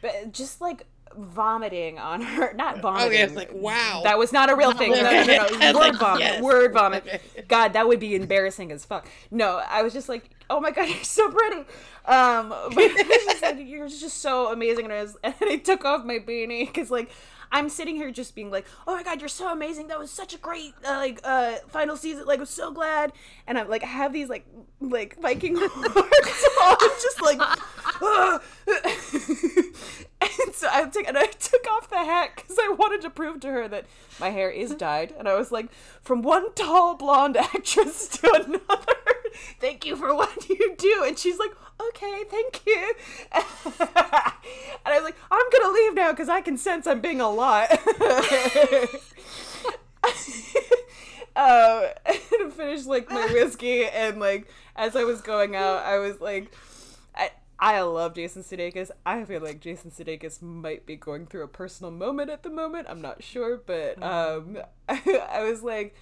[0.01, 3.09] but just like vomiting on her, not vomiting.
[3.09, 4.01] Okay, it's like wow.
[4.05, 4.93] That was not a real thing.
[4.93, 5.73] No, no, no, no.
[5.73, 6.21] Word like, vomit.
[6.21, 6.43] yes.
[6.43, 7.23] Word vomit.
[7.49, 9.07] God, that would be embarrassing as fuck.
[9.31, 11.65] No, I was just like, oh my god, you're so pretty.
[12.05, 14.87] Um, but just like, you're just so amazing.
[14.87, 17.11] And I was, and I took off my beanie because like.
[17.53, 19.89] I'm sitting here just being like, "Oh my god, you're so amazing!
[19.89, 22.25] That was such a great uh, like uh, final season.
[22.27, 23.13] Like, I'm so glad."
[23.47, 24.47] And I'm like, I have these like
[24.91, 27.41] like Viking horns on, just like
[30.23, 33.41] and so I took and I took off the hat because I wanted to prove
[33.41, 33.87] to her that
[34.21, 35.69] my hair is dyed, and I was like,
[36.01, 38.95] from one tall blonde actress to another.
[39.61, 41.51] Thank you for what you do, and she's like,
[41.89, 42.95] okay, thank you.
[43.33, 43.45] and
[44.87, 47.71] I was like, I'm gonna leave now because I can sense I'm being a lot.
[51.37, 56.21] uh, and finished like my whiskey and like as I was going out, I was
[56.21, 56.55] like,
[57.15, 58.91] I I love Jason Sudeikis.
[59.07, 62.87] I feel like Jason Sudeikis might be going through a personal moment at the moment.
[62.91, 64.59] I'm not sure, but um,
[64.89, 65.95] I, I was like.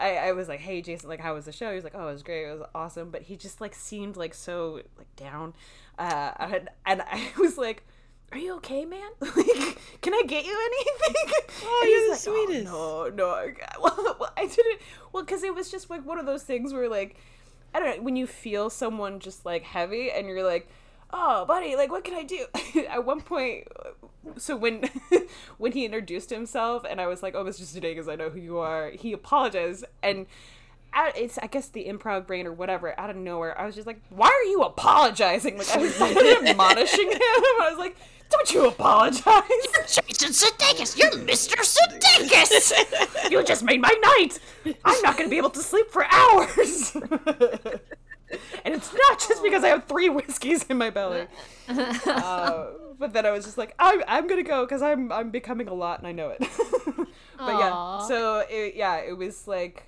[0.00, 1.68] I, I was like, hey Jason, like how was the show?
[1.68, 3.10] He was like, oh, it was great, it was awesome.
[3.10, 5.52] But he just like seemed like so like down,
[5.98, 7.84] uh, and, and I was like,
[8.32, 9.10] are you okay, man?
[9.20, 11.32] like, can I get you anything?
[11.62, 12.72] Oh, you're the like, sweetest.
[12.72, 13.30] Oh, no, no.
[13.34, 14.80] I- Well, well, I didn't.
[15.12, 17.16] Well, because it was just like one of those things where like,
[17.74, 20.68] I don't know, when you feel someone just like heavy and you're like,
[21.12, 22.46] oh, buddy, like what can I do?
[22.88, 23.68] At one point,
[24.36, 24.88] so when
[25.58, 27.80] when he introduced himself and I was like, oh, Mr.
[27.80, 28.90] because I know who you are.
[28.90, 30.26] He apologized and.
[30.94, 33.58] Out- It's I guess the improv brain or whatever out of nowhere.
[33.58, 37.18] I was just like, "Why are you apologizing?" Like I was like admonishing him.
[37.20, 37.96] I was like,
[38.30, 41.56] "Don't you apologize?" You're Jason Sudeikis, you're Mr.
[41.62, 43.30] Sudeikis.
[43.30, 44.38] You just made my night.
[44.84, 46.94] I'm not going to be able to sleep for hours.
[48.64, 51.26] and it's not just because I have three whiskeys in my belly.
[51.68, 52.66] Uh,
[52.98, 55.68] but then I was just like, I'm, I'm going to go because I'm, I'm becoming
[55.68, 56.40] a lot and I know it.
[57.38, 59.84] but yeah, so it, yeah, it was like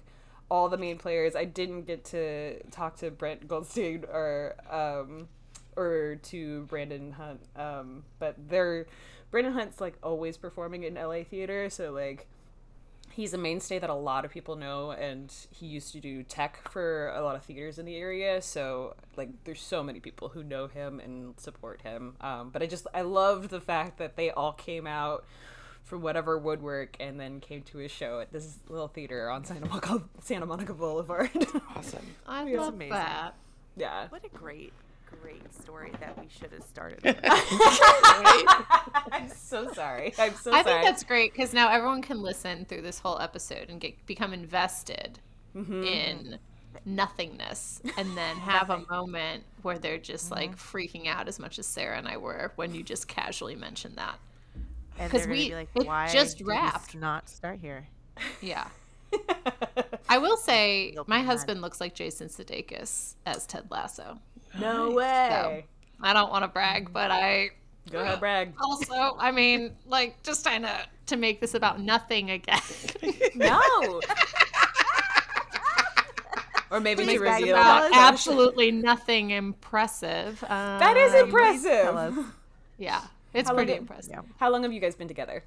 [0.50, 1.34] all the main players.
[1.34, 5.28] I didn't get to talk to Brent Goldstein or um,
[5.76, 8.86] or to Brendan Hunt, um, but they're
[9.30, 12.28] Brendan Hunt's like always performing in LA theater, so like
[13.14, 16.68] he's a mainstay that a lot of people know and he used to do tech
[16.68, 20.42] for a lot of theaters in the area so like there's so many people who
[20.42, 24.30] know him and support him um, but i just i loved the fact that they
[24.30, 25.24] all came out
[25.84, 29.66] from whatever woodwork and then came to his show at this little theater on santa
[29.68, 31.30] monica, santa monica boulevard
[31.76, 32.04] Awesome.
[32.26, 32.90] I It's love amazing.
[32.94, 33.34] that.
[33.76, 34.72] yeah What a great,
[35.22, 37.18] great story that we should have started with.
[39.12, 42.20] i'm so sorry i'm so I sorry I think that's great because now everyone can
[42.22, 45.18] listen through this whole episode and get become invested
[45.56, 45.84] Mm-hmm.
[45.84, 46.38] in
[46.84, 50.34] nothingness and then have a moment where they're just Mm-hmm.
[50.34, 53.94] like freaking out as much as Sarah and I were when you just casually mentioned
[53.96, 54.18] that.
[54.98, 57.88] And 'Cause we- be like, it why just did wrapped." not start here?
[58.40, 58.68] Yeah.
[60.08, 61.26] I will say You'll my be mad.
[61.30, 64.18] husband looks like Jason Sudeikis as Ted Lasso.
[64.58, 65.64] no way
[66.00, 67.50] I don't want to brag, but I
[67.90, 72.30] go ahead brag also, I mean, like just trying to to make this about nothing
[72.30, 72.60] again.
[73.34, 74.00] no
[76.70, 78.08] or maybe to Please brag reveal about about Tell us.
[78.12, 80.42] absolutely nothing impressive.
[80.44, 82.14] Um, that is Tell impressive us.
[82.78, 83.02] Yeah,
[83.34, 84.12] it's How pretty it- impressive.
[84.12, 84.20] Yeah.
[84.38, 85.44] How long have you guys been together?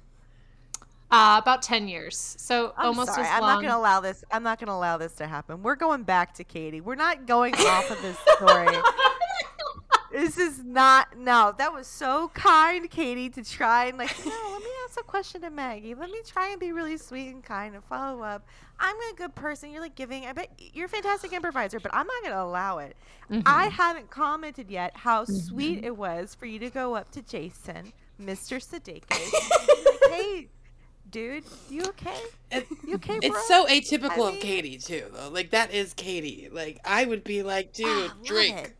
[1.10, 3.26] Uh, about ten years, so I'm almost sorry.
[3.26, 3.48] as I'm long.
[3.50, 4.24] not going to allow this.
[4.30, 5.62] I'm not going to allow this to happen.
[5.62, 6.82] We're going back to Katie.
[6.82, 8.68] We're not going off of this story.
[10.12, 11.16] this is not.
[11.16, 14.14] No, that was so kind, Katie, to try and like.
[14.24, 15.94] No, let me ask a question to Maggie.
[15.94, 18.46] Let me try and be really sweet and kind and follow up.
[18.80, 19.70] I'm a good person.
[19.70, 20.24] You're like giving.
[20.26, 22.96] I bet you're a fantastic improviser, but I'm not going to allow it.
[23.44, 27.92] I haven't commented yet how sweet it was for you to go up to Jason,
[28.20, 28.58] Mr.
[28.58, 30.48] Sudeikis, like, hey.
[31.10, 32.20] Dude, you okay?
[32.86, 33.30] You okay, bro?
[33.30, 35.30] it's so atypical I of Katie too, though.
[35.30, 36.50] Like that is Katie.
[36.52, 38.58] Like I would be like, dude, Ah, drink.
[38.58, 38.72] it.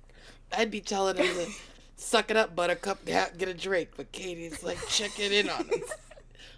[0.57, 1.51] I'd be telling him to
[1.97, 3.91] suck it up, Buttercup, get a drink.
[3.97, 5.83] But Katie's like checking in on him.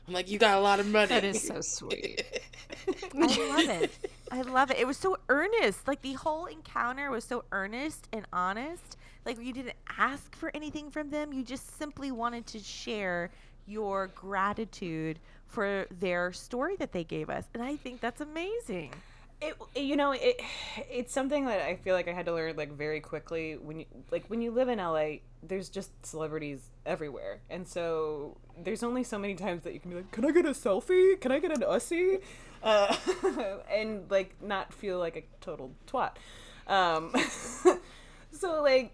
[0.07, 1.07] I'm like, you got a lot of money.
[1.07, 2.24] that is so sweet.
[3.14, 3.91] I love it.
[4.32, 4.78] I love it.
[4.78, 5.86] It was so earnest.
[5.86, 8.97] Like the whole encounter was so earnest and honest.
[9.24, 11.32] Like you didn't ask for anything from them.
[11.32, 13.30] You just simply wanted to share
[13.66, 17.45] your gratitude for their story that they gave us.
[17.55, 18.93] And I think that's amazing.
[19.43, 20.41] It, you know, it
[20.91, 23.86] it's something that I feel like I had to learn like very quickly when you
[24.11, 27.41] like when you live in LA, there's just celebrities everywhere.
[27.49, 30.45] And so there's only so many times that you can be like, "Can I get
[30.45, 31.18] a selfie?
[31.20, 32.20] Can I get an ussy?"
[32.62, 32.95] Uh,
[33.72, 36.12] and like not feel like a total twat.
[36.66, 37.14] Um,
[38.32, 38.93] so like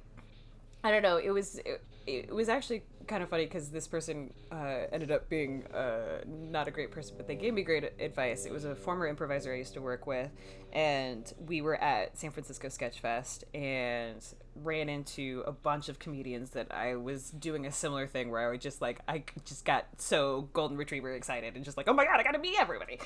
[0.84, 1.16] I don't know.
[1.16, 5.28] It was it, it was actually kind of funny because this person uh, ended up
[5.28, 8.46] being uh, not a great person, but they gave me great advice.
[8.46, 10.30] It was a former improviser I used to work with,
[10.72, 16.50] and we were at San Francisco Sketch Fest and ran into a bunch of comedians
[16.50, 19.86] that I was doing a similar thing where I would just like I just got
[19.98, 22.98] so golden retriever excited and just like oh my god I gotta meet everybody,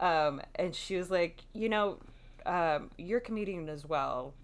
[0.00, 1.98] um, and she was like you know
[2.46, 4.34] um, you're a comedian as well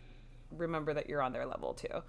[0.56, 2.02] remember that you're on their level too.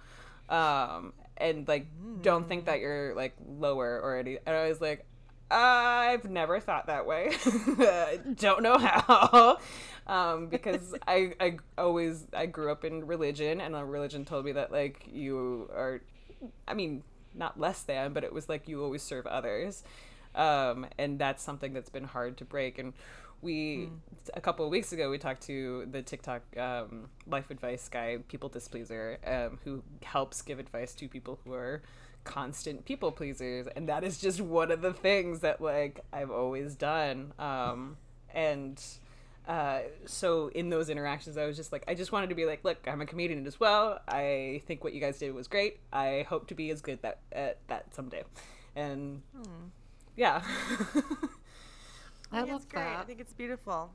[0.54, 1.86] Um, and like
[2.22, 4.38] don't think that you're like lower or any.
[4.46, 5.04] And I was like,
[5.50, 7.32] I've never thought that way.
[8.36, 9.58] don't know how.
[10.06, 14.72] Um, because I, I always I grew up in religion and religion told me that
[14.72, 16.00] like you are
[16.66, 17.02] I mean
[17.34, 19.82] not less than but it was like you always serve others
[20.34, 22.94] um, and that's something that's been hard to break and
[23.42, 23.88] we
[24.34, 28.48] a couple of weeks ago we talked to the tiktok um, life advice guy people
[28.48, 31.82] displeaser um, who helps give advice to people who are
[32.24, 33.66] constant people pleasers.
[33.74, 37.32] And that is just one of the things that like i've always done.
[37.38, 37.96] Um,
[38.34, 38.82] and
[39.46, 42.64] uh, so in those interactions i was just like i just wanted to be like
[42.64, 44.00] look i'm a comedian as well.
[44.06, 45.80] I think what you guys did was great.
[45.92, 48.22] I hope to be as good that at that someday.
[48.76, 49.22] And
[50.16, 50.42] yeah
[52.32, 52.82] I think love it's great.
[52.82, 53.90] I think it's beautiful.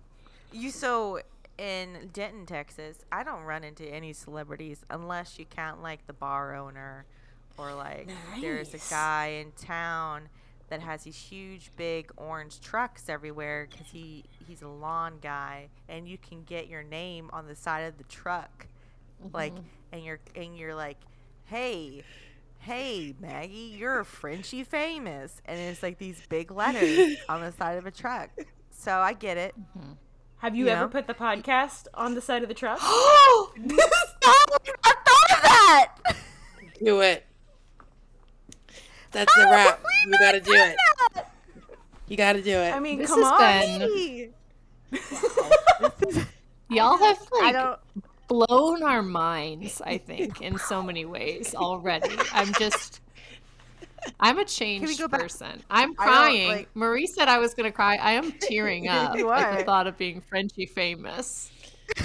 [0.52, 1.20] You so
[1.58, 6.56] in Denton, Texas, I don't run into any celebrities unless you count like the bar
[6.56, 7.06] owner
[7.58, 8.10] or like
[8.40, 10.30] there's a guy in town
[10.70, 16.08] that has these huge big orange trucks everywhere cuz he he's a lawn guy and
[16.08, 18.68] you can get your name on the side of the truck.
[19.34, 19.66] Like mm-hmm.
[19.94, 20.98] and you're and you're like,
[21.46, 22.04] "Hey,
[22.60, 27.86] hey Maggie, you're Frenchy famous," and it's like these big letters on the side of
[27.86, 28.30] a truck.
[28.72, 29.56] So I get it.
[29.78, 29.94] Mm-hmm.
[30.38, 30.88] have you You ever know?
[30.90, 35.94] put the podcast on the side of the truck Oh, I thought of that.
[36.84, 37.26] Do it.
[39.12, 39.84] That's the oh, wrap.
[40.06, 40.76] You gotta do it.
[42.08, 42.74] You gotta do it.
[42.74, 44.30] i mean This come on been- Hey.
[46.70, 47.80] Y'all have I like don't.
[48.28, 52.16] Blown our minds, I think, in so many ways already.
[52.34, 53.02] I'm just
[54.20, 55.62] I'm a changed go back- person.
[55.70, 56.48] I'm crying.
[56.50, 57.96] like- Marie said I was gonna cry.
[57.98, 61.52] I am tearing up at the thought of being Frenchy famous.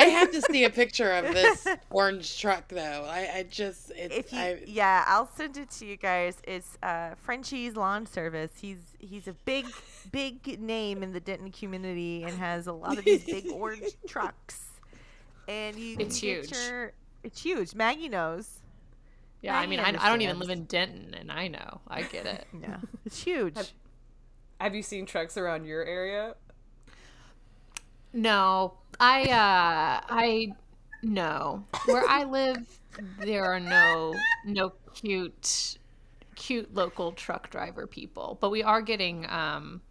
[0.00, 3.06] I have to see a picture of this orange truck though.
[3.08, 6.36] I, I just it's If you, I, yeah, I'll send it to you guys.
[6.42, 8.50] It's uh, Frenchy's Lawn Service.
[8.60, 9.66] He's he's a big
[10.10, 14.60] big name in the Denton community and has a lot of these big orange trucks.
[15.48, 16.50] And you, It's huge.
[16.52, 16.92] your-
[17.22, 17.74] it's huge.
[17.74, 18.48] Maggie knows.
[19.40, 21.80] Yeah, I mean, I, I don't even live in Denton, and I know.
[21.88, 22.46] I get it.
[22.60, 23.56] Yeah, it's huge.
[24.60, 26.34] have you seen trucks around your area
[28.12, 30.52] No, I uh I
[31.02, 31.64] no.
[31.86, 32.58] Where I live
[33.20, 34.14] there are no
[34.46, 35.78] no cute
[36.36, 39.82] cute local truck driver people, but we are getting um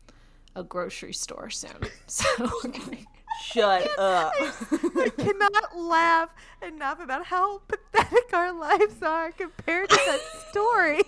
[0.56, 1.78] a grocery store soon.
[2.08, 2.98] So we're gonna-
[3.42, 6.30] shut up I cannot laugh
[6.66, 11.02] enough about how pathetic our lives are compared to that story.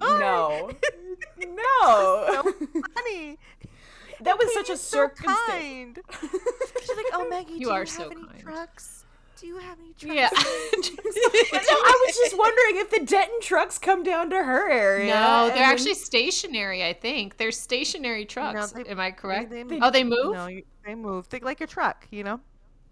[0.00, 0.70] no
[1.38, 2.52] no so
[2.94, 3.38] funny.
[4.20, 5.98] that was such a is so circumstance kind.
[6.80, 9.04] She's like, "Oh, Maggie, You do are you so have any kind." trucks?
[9.40, 10.28] Do you have any trucks?" yeah.
[10.32, 15.14] I was just wondering if the Denton trucks come down to her area.
[15.14, 17.36] No, they're then- actually stationary, I think.
[17.36, 18.72] They're stationary trucks.
[18.72, 19.50] they- Am I correct?
[19.50, 20.34] they- oh, they move?
[20.34, 21.26] No, you, they move.
[21.26, 22.40] Think like a truck, you know.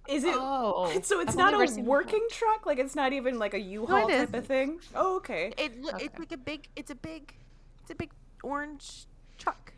[0.09, 0.35] Is it?
[0.37, 0.93] Oh.
[1.03, 2.67] So it's I've not a seen working truck.
[2.67, 4.21] Like it's not even like a U-Haul it is.
[4.27, 4.81] type of thing.
[4.95, 5.53] Oh, okay.
[5.57, 6.69] It lo- it's like a big.
[6.77, 7.33] It's a big.
[7.83, 8.11] It's a big
[8.43, 9.07] orange
[9.39, 9.73] truck,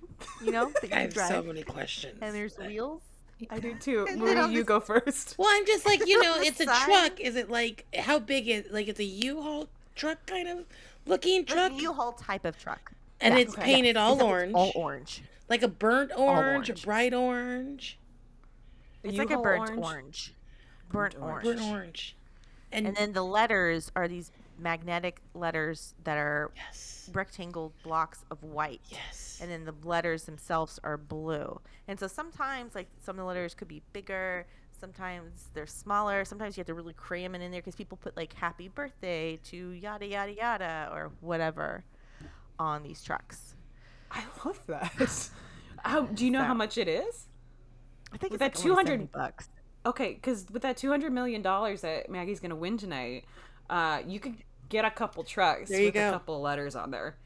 [0.45, 1.29] you know, that you I have drive.
[1.29, 2.19] so many questions.
[2.21, 3.03] and there's wheels.
[3.51, 4.07] I do too.
[4.09, 5.35] And then Marie, you go first.
[5.39, 6.85] Well, I'm just like, you know, it's a side.
[6.85, 7.21] truck.
[7.21, 10.65] Is it like how big is like it's a U-Haul truck kind of
[11.07, 11.73] looking Like truck?
[11.73, 12.93] a U-Haul type of truck.
[13.21, 13.65] and Yeah, it's okay.
[13.65, 14.55] painted all Except it's orange.
[14.55, 15.23] All orange.
[15.49, 16.83] Like a burnt orange, orange.
[16.83, 17.99] a bright orange,
[19.05, 20.35] A It's like a U-Haul burnt orange.
[20.91, 21.45] Burnt, orange.
[21.45, 22.17] burnt orange.
[22.73, 28.43] And, And then the letters are these magnetic letters that are yes, rectangle blocks of
[28.43, 28.81] white.
[28.89, 29.39] yes.
[29.43, 31.61] and then the letters themselves are blue.
[31.89, 34.47] And so sometimes, like some of the letters could be bigger,
[34.79, 36.25] sometimes they're smaller.
[36.25, 39.39] Sometimes you have to really cram it in there because people put like "Happy Birthday"
[39.45, 41.85] to yada yada yada or whatever
[42.59, 43.55] on these trucks.
[44.11, 45.31] I love that.
[45.85, 47.27] How do you know how much it is?
[48.13, 49.49] I think With it's that like 200 bucks.
[49.85, 53.25] Okay, because with that two hundred million dollars that Maggie's gonna win tonight,
[53.71, 54.37] uh, you could
[54.69, 56.09] get a couple trucks There you with go.
[56.09, 57.17] a couple letters on there.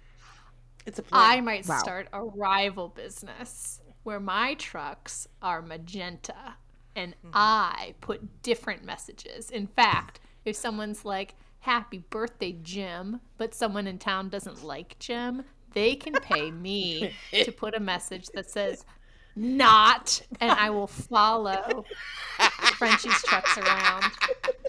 [0.86, 1.22] It's a plan.
[1.22, 1.78] I might Wow.
[1.78, 6.57] start a rival business where my trucks are magenta
[6.97, 9.51] and I put different messages.
[9.51, 11.34] In fact, if someone's like,
[11.64, 17.12] Happy birthday, Jim, but someone in town doesn't like Jim, they can pay me
[17.43, 18.86] to put a message that says,
[19.37, 21.85] not, and I will follow
[22.78, 24.05] Frenchy's trucks around,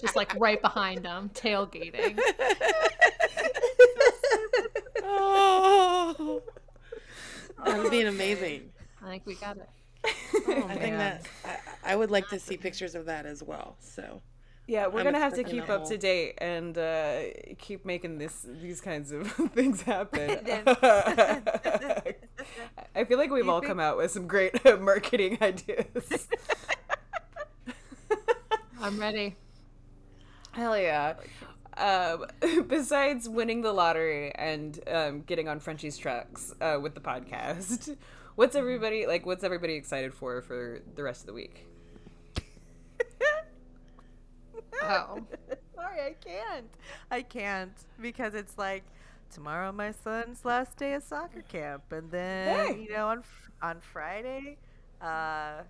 [0.01, 2.19] just like right behind them, tailgating.
[5.03, 6.41] oh,
[7.65, 8.71] that would be amazing.
[9.03, 9.69] I think we got it.
[10.47, 11.57] Oh, I think that I,
[11.93, 13.75] I would like to see pictures of that as well.
[13.79, 14.21] So
[14.67, 17.21] Yeah, we're I'm gonna have to keep up to date and uh,
[17.57, 20.39] keep making this these kinds of things happen.
[22.95, 26.27] I feel like we've all come out with some great marketing ideas.
[28.79, 29.35] I'm ready.
[30.51, 31.15] Hell yeah.
[31.77, 32.25] Um,
[32.67, 37.95] besides winning the lottery and um, getting on Frenchy's trucks uh, with the podcast,
[38.35, 39.25] what's everybody like?
[39.25, 41.67] What's everybody excited for for the rest of the week?
[44.81, 45.19] Oh.
[45.75, 46.67] Sorry, I can't.
[47.09, 48.83] I can't because it's like
[49.31, 52.81] tomorrow my son's last day of soccer camp, and then Hey.
[52.83, 53.23] you know on
[53.61, 54.57] on Friday,
[55.01, 55.61] uh,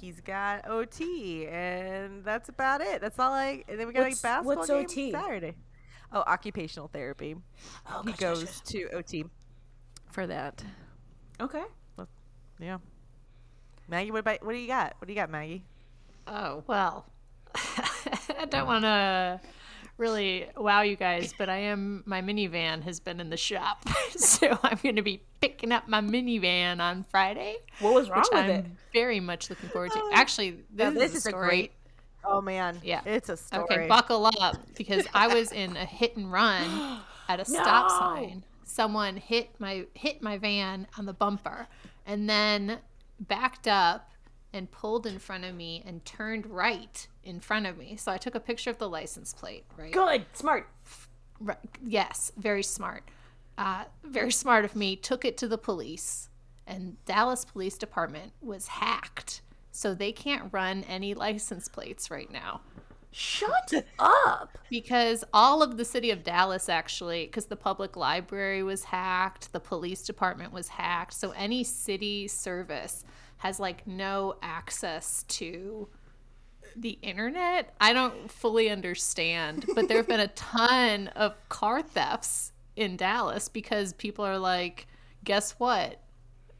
[0.00, 3.00] he's got OT, and that's about it.
[3.00, 3.64] That's all I.
[3.68, 5.12] And then we got What's- a basketball what's game OT?
[5.12, 5.54] Saturday.
[6.12, 7.36] Oh, occupational therapy.
[7.90, 9.24] Oh, he goes to OT
[10.10, 10.62] for that.
[11.40, 11.64] Okay.
[12.58, 12.78] Yeah.
[13.88, 14.94] Maggie, what about what do you got?
[14.98, 15.64] What do you got, Maggie?
[16.26, 17.06] Oh, well.
[18.42, 19.40] I don't want to
[19.98, 23.88] really wow you guys, but I am my minivan has been in the shop.
[24.16, 27.56] so I'm going to be picking up my minivan on Friday.
[27.78, 28.64] What was wrong with I'm it?
[28.92, 30.00] very much looking forward to.
[30.02, 30.10] Oh.
[30.12, 31.48] Actually, this, is, this a is a story.
[31.48, 31.72] great-
[32.24, 33.00] Oh man, Yeah.
[33.04, 33.64] it's a story.
[33.64, 38.44] Okay, buckle up because I was in a hit and run at a stop sign.
[38.64, 41.66] Someone hit my hit my van on the bumper
[42.06, 42.78] and then
[43.18, 44.10] backed up
[44.52, 47.96] and pulled in front of me and turned right in front of me.
[47.96, 49.92] So I took a picture of the license plate, right?
[49.92, 50.68] Good, smart.
[51.40, 51.58] Right.
[51.84, 53.04] Yes, very smart.
[53.58, 54.96] Uh, very smart of me.
[54.96, 56.28] Took it to the police,
[56.66, 62.60] and Dallas Police Department was hacked, so they can't run any license plates right now
[63.10, 64.56] Shut up.
[64.70, 69.60] because all of the city of Dallas actually, because the public library was hacked, the
[69.60, 73.04] police department was hacked, so any city service
[73.38, 75.88] has like no access to
[76.76, 77.74] the internet.
[77.80, 83.48] I don't fully understand, but there have been a ton of car thefts in Dallas
[83.48, 84.86] because people are like,
[85.24, 86.00] guess what?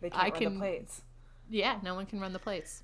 [0.01, 1.03] They can't I run can- the plates.
[1.49, 2.83] Yeah, no one can run the plates.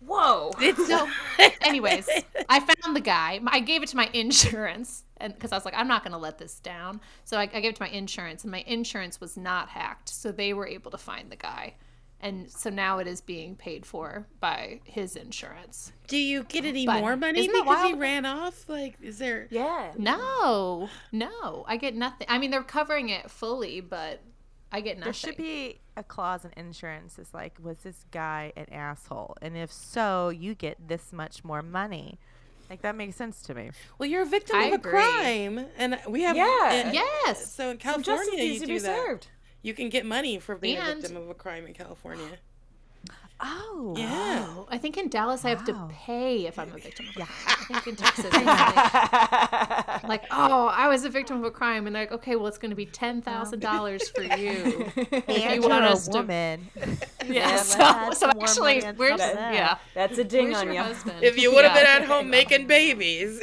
[0.00, 0.50] Whoa.
[0.86, 1.08] So,
[1.62, 2.08] anyways,
[2.48, 3.40] I found the guy.
[3.46, 6.18] I gave it to my insurance, and because I was like, I'm not going to
[6.18, 7.00] let this down.
[7.24, 10.32] So I, I gave it to my insurance, and my insurance was not hacked, so
[10.32, 11.74] they were able to find the guy,
[12.20, 15.92] and so now it is being paid for by his insurance.
[16.08, 18.68] Do you get any But more money because he ran off?
[18.68, 19.48] Like, is there?
[19.50, 19.92] yeah.
[19.98, 22.26] No, no, I get nothing.
[22.30, 24.22] I mean, they're covering it fully, but
[24.72, 25.04] I get nothing.
[25.04, 27.18] There should be a clause in insurance.
[27.18, 29.36] It's like, was this guy an asshole?
[29.42, 32.18] And if so, you get this much more money.
[32.68, 33.70] Like that makes sense to me.
[33.98, 34.90] Well, you're a victim I of a agree.
[34.90, 36.36] crime, and we have.
[36.36, 36.72] Yeah.
[36.72, 37.52] and- Yes.
[37.52, 38.96] So in Some justice California, needs you to do be that.
[38.96, 39.28] served.
[39.66, 42.38] You can get money for being And- a victim of a crime in California.
[43.38, 44.46] Oh, Yeah.
[44.48, 47.26] Oh, I think in Dallas I have to pay if I'm a victim of a
[47.26, 47.28] crime.
[47.46, 51.94] I think in Texas, like, like, oh, I was a victim of a crime, and
[51.94, 54.90] they're like, okay, well, it's going to be ten thousand um, dollars for you.
[54.96, 56.68] and you want you're us a to- woman.
[57.26, 59.52] Yeah, Yeah, so, so actually, money on where's that.
[59.52, 60.80] yeah, That's a ding where's on your you.
[60.82, 61.24] husband?
[61.24, 61.98] If you would have Yeah.
[61.98, 63.40] been at home making babies,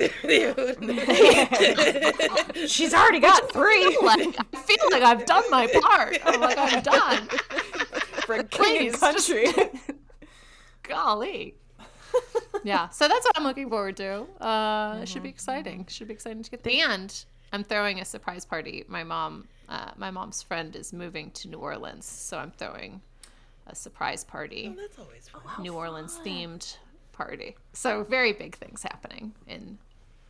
[2.65, 6.17] She's already got three like, I feel like I've done my part.
[6.23, 7.27] I'm like, I'm done.
[8.25, 9.81] for a king Please, and just- country.
[10.83, 11.55] Golly.
[12.63, 14.23] Yeah, so that's what I'm looking forward to.
[14.43, 15.85] Uh, It should be exciting.
[15.89, 18.83] Should be exciting to get the and I'm throwing a surprise party.
[18.87, 23.01] My mom, uh, my mom's friend is moving to New Orleans, so I'm throwing
[23.67, 25.41] a surprise party, That's always fun.
[25.61, 26.77] New Orleans themed
[27.13, 27.55] party.
[27.73, 29.77] So very big things happening in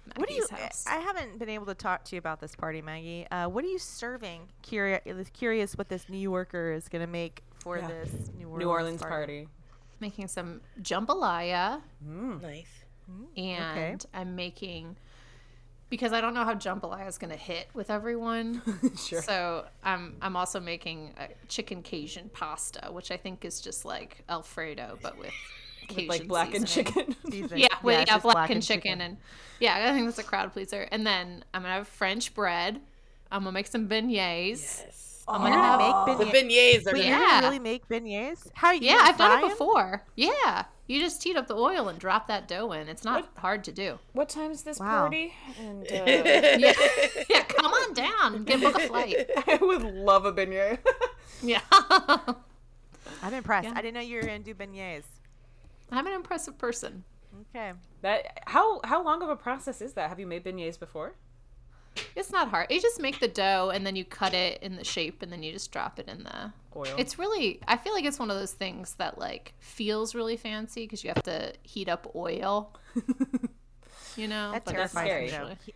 [0.06, 0.48] Maggie's What do you?
[0.52, 0.86] house.
[0.86, 3.26] I haven't been able to talk to you about this party, Maggie.
[3.32, 4.50] Uh, what are you serving?
[4.62, 5.02] Curious,
[5.34, 7.88] curious what this New Yorker is going to make for Yeah.
[7.88, 9.48] this New Orleans, New Orleans party.
[10.04, 11.82] Making some jambalaya.
[12.08, 12.42] Mm.
[12.42, 12.68] Nice.
[13.12, 13.38] Mm.
[13.38, 14.96] and I'm making
[15.90, 18.62] because I don't know how jambalaya is going to hit with everyone.
[18.98, 19.22] Sure.
[19.22, 24.24] So I'm I'm also making a chicken Cajun pasta, which I think is just like
[24.30, 25.34] Alfredo but with
[25.90, 26.94] Cajun Like blackened seasoning.
[26.94, 27.16] chicken.
[27.32, 27.58] Season.
[27.58, 29.02] Yeah, with it's yeah, just blackened chicken.
[29.02, 29.18] and
[29.60, 30.88] yeah, I think that's a crowd pleaser.
[30.92, 32.80] And then I'm gonna have French bread.
[33.32, 34.62] I'm gonna make some beignets.
[34.62, 35.13] Yes.
[35.28, 36.84] I'm You're gonna have gonna The make beignets.
[36.84, 37.06] beignets are Wait, good.
[37.08, 37.40] you're Yeah.
[37.42, 38.48] really make beignets?
[38.56, 38.82] How you?
[38.82, 39.50] yeah, I've done it it 'em?
[39.52, 40.04] before.
[40.16, 42.90] Yeah, you just heat up the oil and drop that dough in.
[42.90, 44.00] It's not hard to do.
[44.12, 45.02] What time is this Wow.
[45.02, 45.34] party?
[45.60, 46.74] And uh, Yeah,
[47.30, 47.44] yeah.
[47.44, 48.44] Come on down.
[48.44, 49.30] Get book a flight.
[49.48, 50.80] I would love a beignet.
[51.42, 51.62] Yeah.
[53.22, 53.68] I'm impressed.
[53.70, 53.74] Yeah.
[53.76, 55.04] I didn't know you were gonna do beignets.
[55.92, 57.04] I'm an impressive person.
[57.50, 57.74] Okay.
[58.02, 60.10] that how how long of a process is that?
[60.10, 61.16] Have you made beignets before?
[62.34, 62.72] It's not hard.
[62.72, 65.44] You just make the dough and then you cut it in the shape and then
[65.44, 66.96] you just drop it in the Oil.
[66.98, 70.86] It's really I feel like it's one of those things that like feels really fancy
[70.86, 72.74] because you have to heat up oil.
[74.18, 74.52] you know.
[74.52, 75.26] That but terrifies terrifies scary.
[75.26, 75.30] me.
[75.32, 75.52] though.
[75.52, 75.74] actually-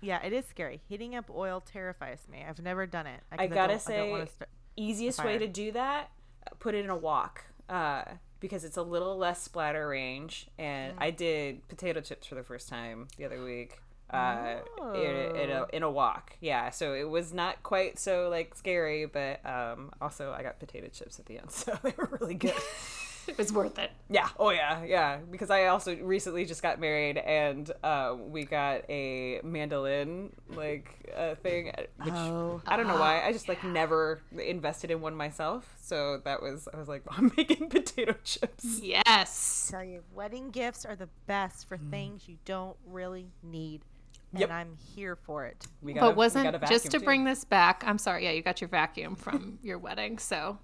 [0.00, 0.80] He- Yeah, it is scary.
[0.88, 2.44] Heating up oil terrifies me.
[2.48, 3.20] I've never done it.
[3.30, 4.28] I gotta don't- say, don't
[4.76, 6.10] easiest way to do that
[6.58, 8.02] put it in a wok uh,
[8.40, 12.68] because it's a little less splatter range and i did potato chips for the first
[12.68, 13.78] time the other week
[14.10, 14.56] uh,
[14.94, 19.06] in, in, a, in a wok yeah so it was not quite so like scary
[19.06, 22.54] but um, also i got potato chips at the end so they were really good
[23.26, 23.90] It was worth it.
[24.10, 28.82] yeah oh yeah yeah because i also recently just got married and uh, we got
[28.90, 32.60] a mandolin like uh, thing which Oh.
[32.66, 33.22] I don't know why.
[33.22, 35.72] I just like never invested in one myself.
[35.80, 38.80] So that was I was like, I'm making potato chips.
[38.82, 39.68] Yes.
[39.70, 43.84] tell you, wedding gifts are the best for things you don't really need.
[44.34, 44.50] And Yep.
[44.50, 45.64] I'm here for it.
[45.80, 47.04] We got a- But we wasn't got a just to too.
[47.04, 47.84] bring this back.
[47.86, 48.24] I'm sorry.
[48.24, 50.58] Yeah, you got your vacuum from your wedding, so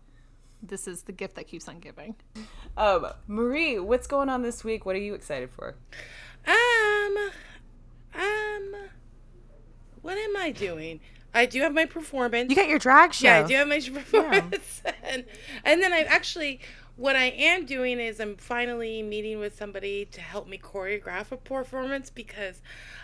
[0.60, 2.16] this is the gift that keeps on giving.
[2.76, 4.84] Um, Marie, what's going on this week?
[4.84, 5.76] What are you excited for?
[6.48, 7.16] Um,
[8.14, 8.74] um,
[10.02, 11.00] what am I doing?
[11.32, 12.50] I do have my performance.
[12.50, 13.28] You got your drag show.
[13.28, 15.24] Yeah, I do have my performance, and
[15.64, 16.58] and then I actually
[16.96, 21.36] what I am doing is I'm finally meeting with somebody to help me choreograph a
[21.36, 22.60] performance because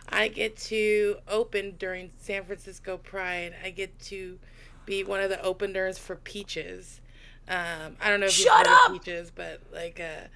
[0.08, 3.54] I get to open during San Francisco Pride.
[3.64, 4.38] I get to
[4.84, 7.00] be one of the openers for Peaches.
[7.48, 8.90] Um, I don't know if Shut you've heard up!
[8.90, 10.26] of Peaches, but like, uh,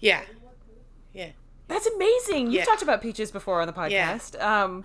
[0.00, 0.22] yeah,
[1.12, 1.30] yeah.
[1.68, 2.46] That's amazing.
[2.46, 2.64] You've Yeah.
[2.64, 4.14] talked about peaches before on the Yeah.
[4.18, 4.40] podcast.
[4.42, 4.84] Um,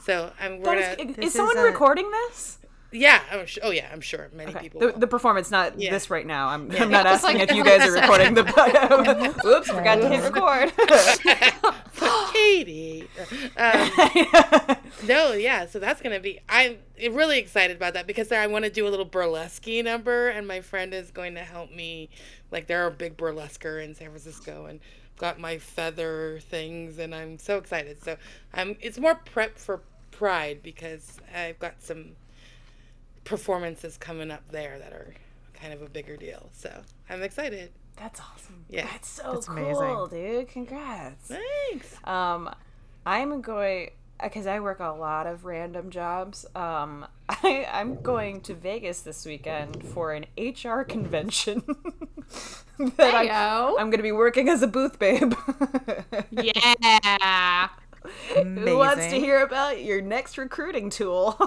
[0.00, 2.58] So I'm is, gonna, is This someone is a- recording this?
[2.96, 3.20] Yeah.
[3.30, 4.60] I'm sure, oh yeah, I'm sure many Okay.
[4.60, 4.80] people.
[4.80, 4.98] The, will.
[4.98, 5.90] the performance, not Yeah.
[5.90, 6.48] this right now.
[6.48, 8.42] I'm, I'm not asking like, if you guys are recording the.
[9.46, 10.72] Oops, forgot to hit record.
[12.32, 13.08] Katie.
[13.56, 13.90] Um,
[15.06, 15.66] no, yeah.
[15.66, 16.40] So that's gonna be.
[16.48, 16.78] I'm
[17.10, 20.60] really excited about that because I want to do a little burlesque number, and my
[20.60, 22.08] friend is going to help me.
[22.50, 24.80] Like they're a big burlesquer in San Francisco, and
[25.18, 28.02] got my feather things, and I'm so excited.
[28.02, 28.16] So
[28.54, 28.76] I'm.
[28.80, 29.80] It's more prep for
[30.10, 32.12] Pride because I've got some
[33.26, 35.12] performances coming up there that are
[35.52, 36.48] kind of a bigger deal.
[36.52, 36.70] So
[37.10, 37.72] I'm excited.
[37.96, 38.64] That's awesome.
[38.68, 38.86] Yeah.
[38.86, 40.38] That's so That's cool, amazing.
[40.38, 40.48] dude.
[40.48, 41.28] Congrats.
[41.28, 41.96] Thanks.
[42.04, 42.50] Um,
[43.04, 43.90] I'm going
[44.22, 46.46] because I work a lot of random jobs.
[46.54, 51.62] Um, I, I'm going to Vegas this weekend for an HR convention.
[52.78, 53.74] that I, Heyo.
[53.78, 55.34] I'm going to be working as a booth babe.
[56.30, 57.68] Yeah.
[58.34, 61.36] Who wants to hear about your next recruiting tool?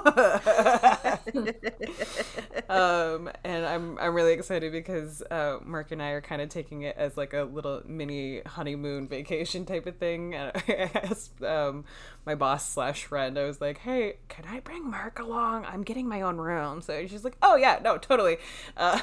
[2.70, 6.84] um, and I'm I'm really excited because uh, Mark and I are kind of taking
[6.84, 10.36] it as like a little mini honeymoon vacation type of thing.
[10.36, 11.86] And I asked um,
[12.26, 15.66] my boss slash friend, I was like, "Hey, can I bring Mark along?
[15.66, 18.38] I'm getting my own room." So she's like, "Oh yeah, no, totally."
[18.78, 19.00] Uh,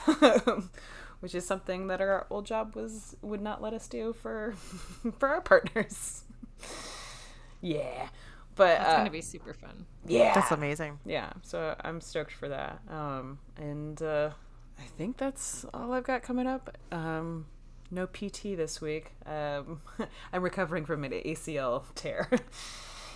[1.20, 4.54] which is something that our old job was would not let us do for
[5.18, 6.24] for our partners.
[7.60, 8.08] Yeah.
[8.54, 9.84] But It's uh, gonna be super fun.
[10.06, 10.32] yeah.
[10.34, 10.98] That's amazing.
[11.04, 12.80] Yeah, so I'm stoked for that.
[12.88, 14.30] Um, and uh,
[14.78, 16.76] I think that's all I've got coming up.
[16.90, 17.46] Um,
[17.90, 19.12] no PT this week.
[19.26, 19.82] Um,
[20.32, 22.30] I'm recovering from an ACL tear.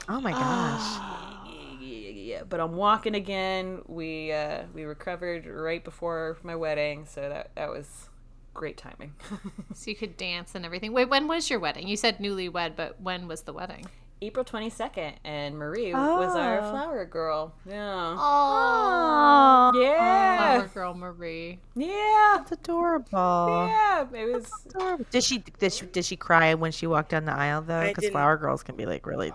[0.09, 1.78] Oh my gosh.
[1.80, 3.82] yeah, yeah, but I'm walking again.
[3.86, 8.09] We uh, we recovered right before my wedding, so that that was
[8.53, 9.14] great timing.
[9.74, 10.93] So you could dance and everything.
[10.93, 11.86] Wait, when was your wedding?
[11.86, 13.86] You said newlywed, but when was the wedding?
[14.23, 16.71] April 22nd, and Marie was our Oh.
[16.71, 17.55] flower girl.
[17.66, 18.16] Yeah.
[18.18, 20.57] Oh, Yeah.
[20.59, 21.59] flower girl Marie.
[21.75, 22.37] Yeah.
[22.37, 23.66] That's adorable.
[23.66, 24.07] Yeah.
[24.12, 24.51] It was.
[24.66, 25.07] Adorable.
[25.11, 27.87] Did she did she did she cry when she walked down the aisle though?
[27.89, 29.33] Because flower girls can be like really.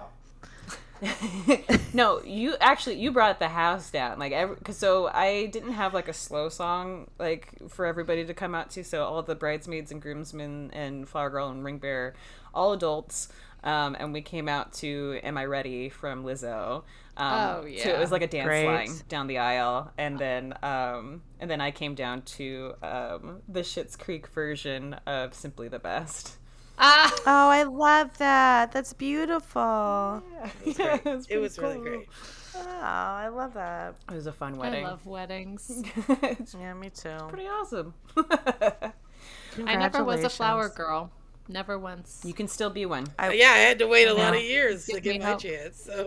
[1.94, 5.94] no, you actually you brought the house down like every cause so I didn't have
[5.94, 8.84] like a slow song like for everybody to come out to.
[8.84, 12.14] So all the bridesmaids and groomsmen and flower girl and ring bearer,
[12.54, 13.28] all adults,
[13.66, 16.84] um, and we came out to "Am I Ready" from Lizzo.
[17.18, 18.66] Um, Oh, So it was like a dance Great.
[18.66, 23.61] line down the aisle, and then um, and then I came down to um, the
[23.61, 26.38] Schitt's Creek version of "Simply the Best."
[26.78, 28.74] Ah, Oh, I love that.
[28.74, 29.61] That's beautiful.
[29.61, 31.82] Yeah, It was, pretty really cool.
[31.84, 32.09] great.
[32.57, 33.95] Oh, I love that.
[34.09, 34.86] It was a fun wedding.
[34.86, 35.84] I love weddings.
[36.09, 37.16] it's Yeah, me too.
[37.30, 37.93] pretty awesome.
[38.18, 41.11] I never was a flower girl.
[41.48, 42.22] Never once.
[42.26, 43.06] you can still be one.
[43.20, 45.41] I- yeah, I had to wait a lot of years to Give get my hope.
[45.41, 45.80] chance.
[45.84, 46.06] So.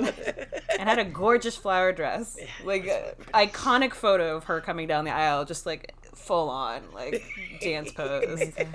[0.79, 5.13] and had a gorgeous flower dress, like uh, iconic photo of her coming down the
[5.13, 7.23] aisle, just like full on like
[7.61, 8.25] dance pose.
[8.41, 8.75] Amazing.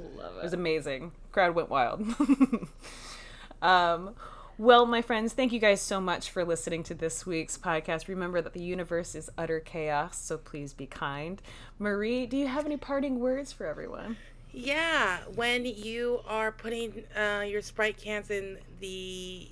[0.00, 1.12] It was amazing.
[1.32, 2.02] Crowd went wild.
[3.62, 4.14] um,
[4.56, 8.08] well, my friends, thank you guys so much for listening to this week's podcast.
[8.08, 11.40] Remember that the universe is utter chaos, so please be kind.
[11.78, 14.16] Marie, do you have any parting words for everyone?
[14.52, 19.48] Yeah, when you are putting uh, your Sprite cans in the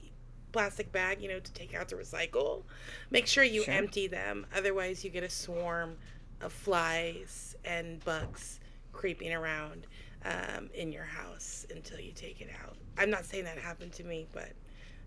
[0.53, 2.65] plastic bag, you know, to take out to recycle,
[3.11, 3.75] make sure you Sure.
[3.75, 4.47] empty them.
[4.57, 5.99] Otherwise, you get a swarm
[6.41, 8.61] of flies and bugs
[8.93, 9.87] creeping around
[10.25, 12.77] um, in your house until you take it out.
[12.97, 14.53] I'm not saying that happened to me, but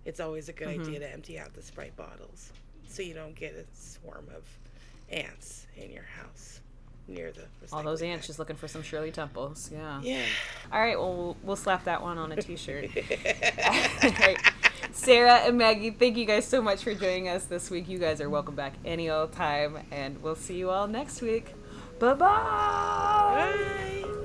[0.05, 0.69] it's always a good Mm-hmm.
[0.69, 2.53] idea to empty out the Sprite bottles
[2.87, 4.45] so you don't get a swarm of
[5.09, 6.61] ants in your house
[7.09, 7.41] near the
[7.73, 8.27] All those ants bag.
[8.27, 9.69] just looking for some Shirley Temples.
[9.73, 10.01] Yeah.
[10.01, 10.21] Yeah.
[10.71, 10.97] All right.
[10.97, 12.89] Well, we'll, we'll slap that one on a T-shirt.
[12.95, 14.37] All right.
[14.91, 17.87] Sarah and Maggie, thank you guys so much for joining us this week.
[17.89, 21.53] You guys are welcome back any old time, and we'll see you all next week.
[21.99, 23.53] Bye bye.
[24.03, 24.15] Bye.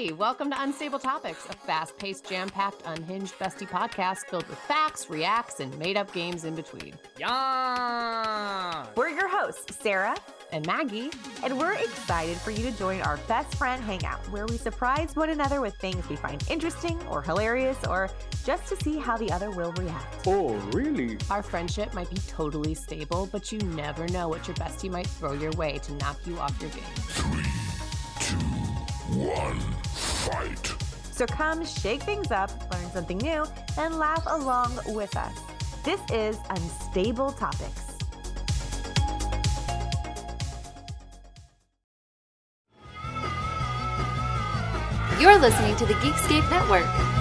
[0.00, 4.56] Hey, welcome to Unstable Topics, a fast paced, jam packed, unhinged bestie podcast filled with
[4.60, 6.94] facts, reacts, and made up games in between.
[7.18, 8.86] Yeah.
[8.96, 10.16] We're your hosts, Sarah,
[10.54, 11.10] And Maggie,
[11.44, 15.28] and we're excited for you to join our best friend hangout, where we surprise one
[15.28, 18.08] another with things we find interesting or hilarious, or
[18.46, 20.26] just to see how the other will react.
[20.26, 21.18] Oh, really?
[21.30, 25.34] our friendship might be totally stable, but you never know what your bestie might throw
[25.34, 28.59] your way to knock you off your game.
[29.16, 29.58] One
[29.92, 30.74] fight.
[31.10, 33.44] So come shake things up, learn something new,
[33.76, 35.36] and laugh along with us.
[35.84, 37.98] This is Unstable Topics.
[45.20, 47.19] You're listening to the Geekscape Network.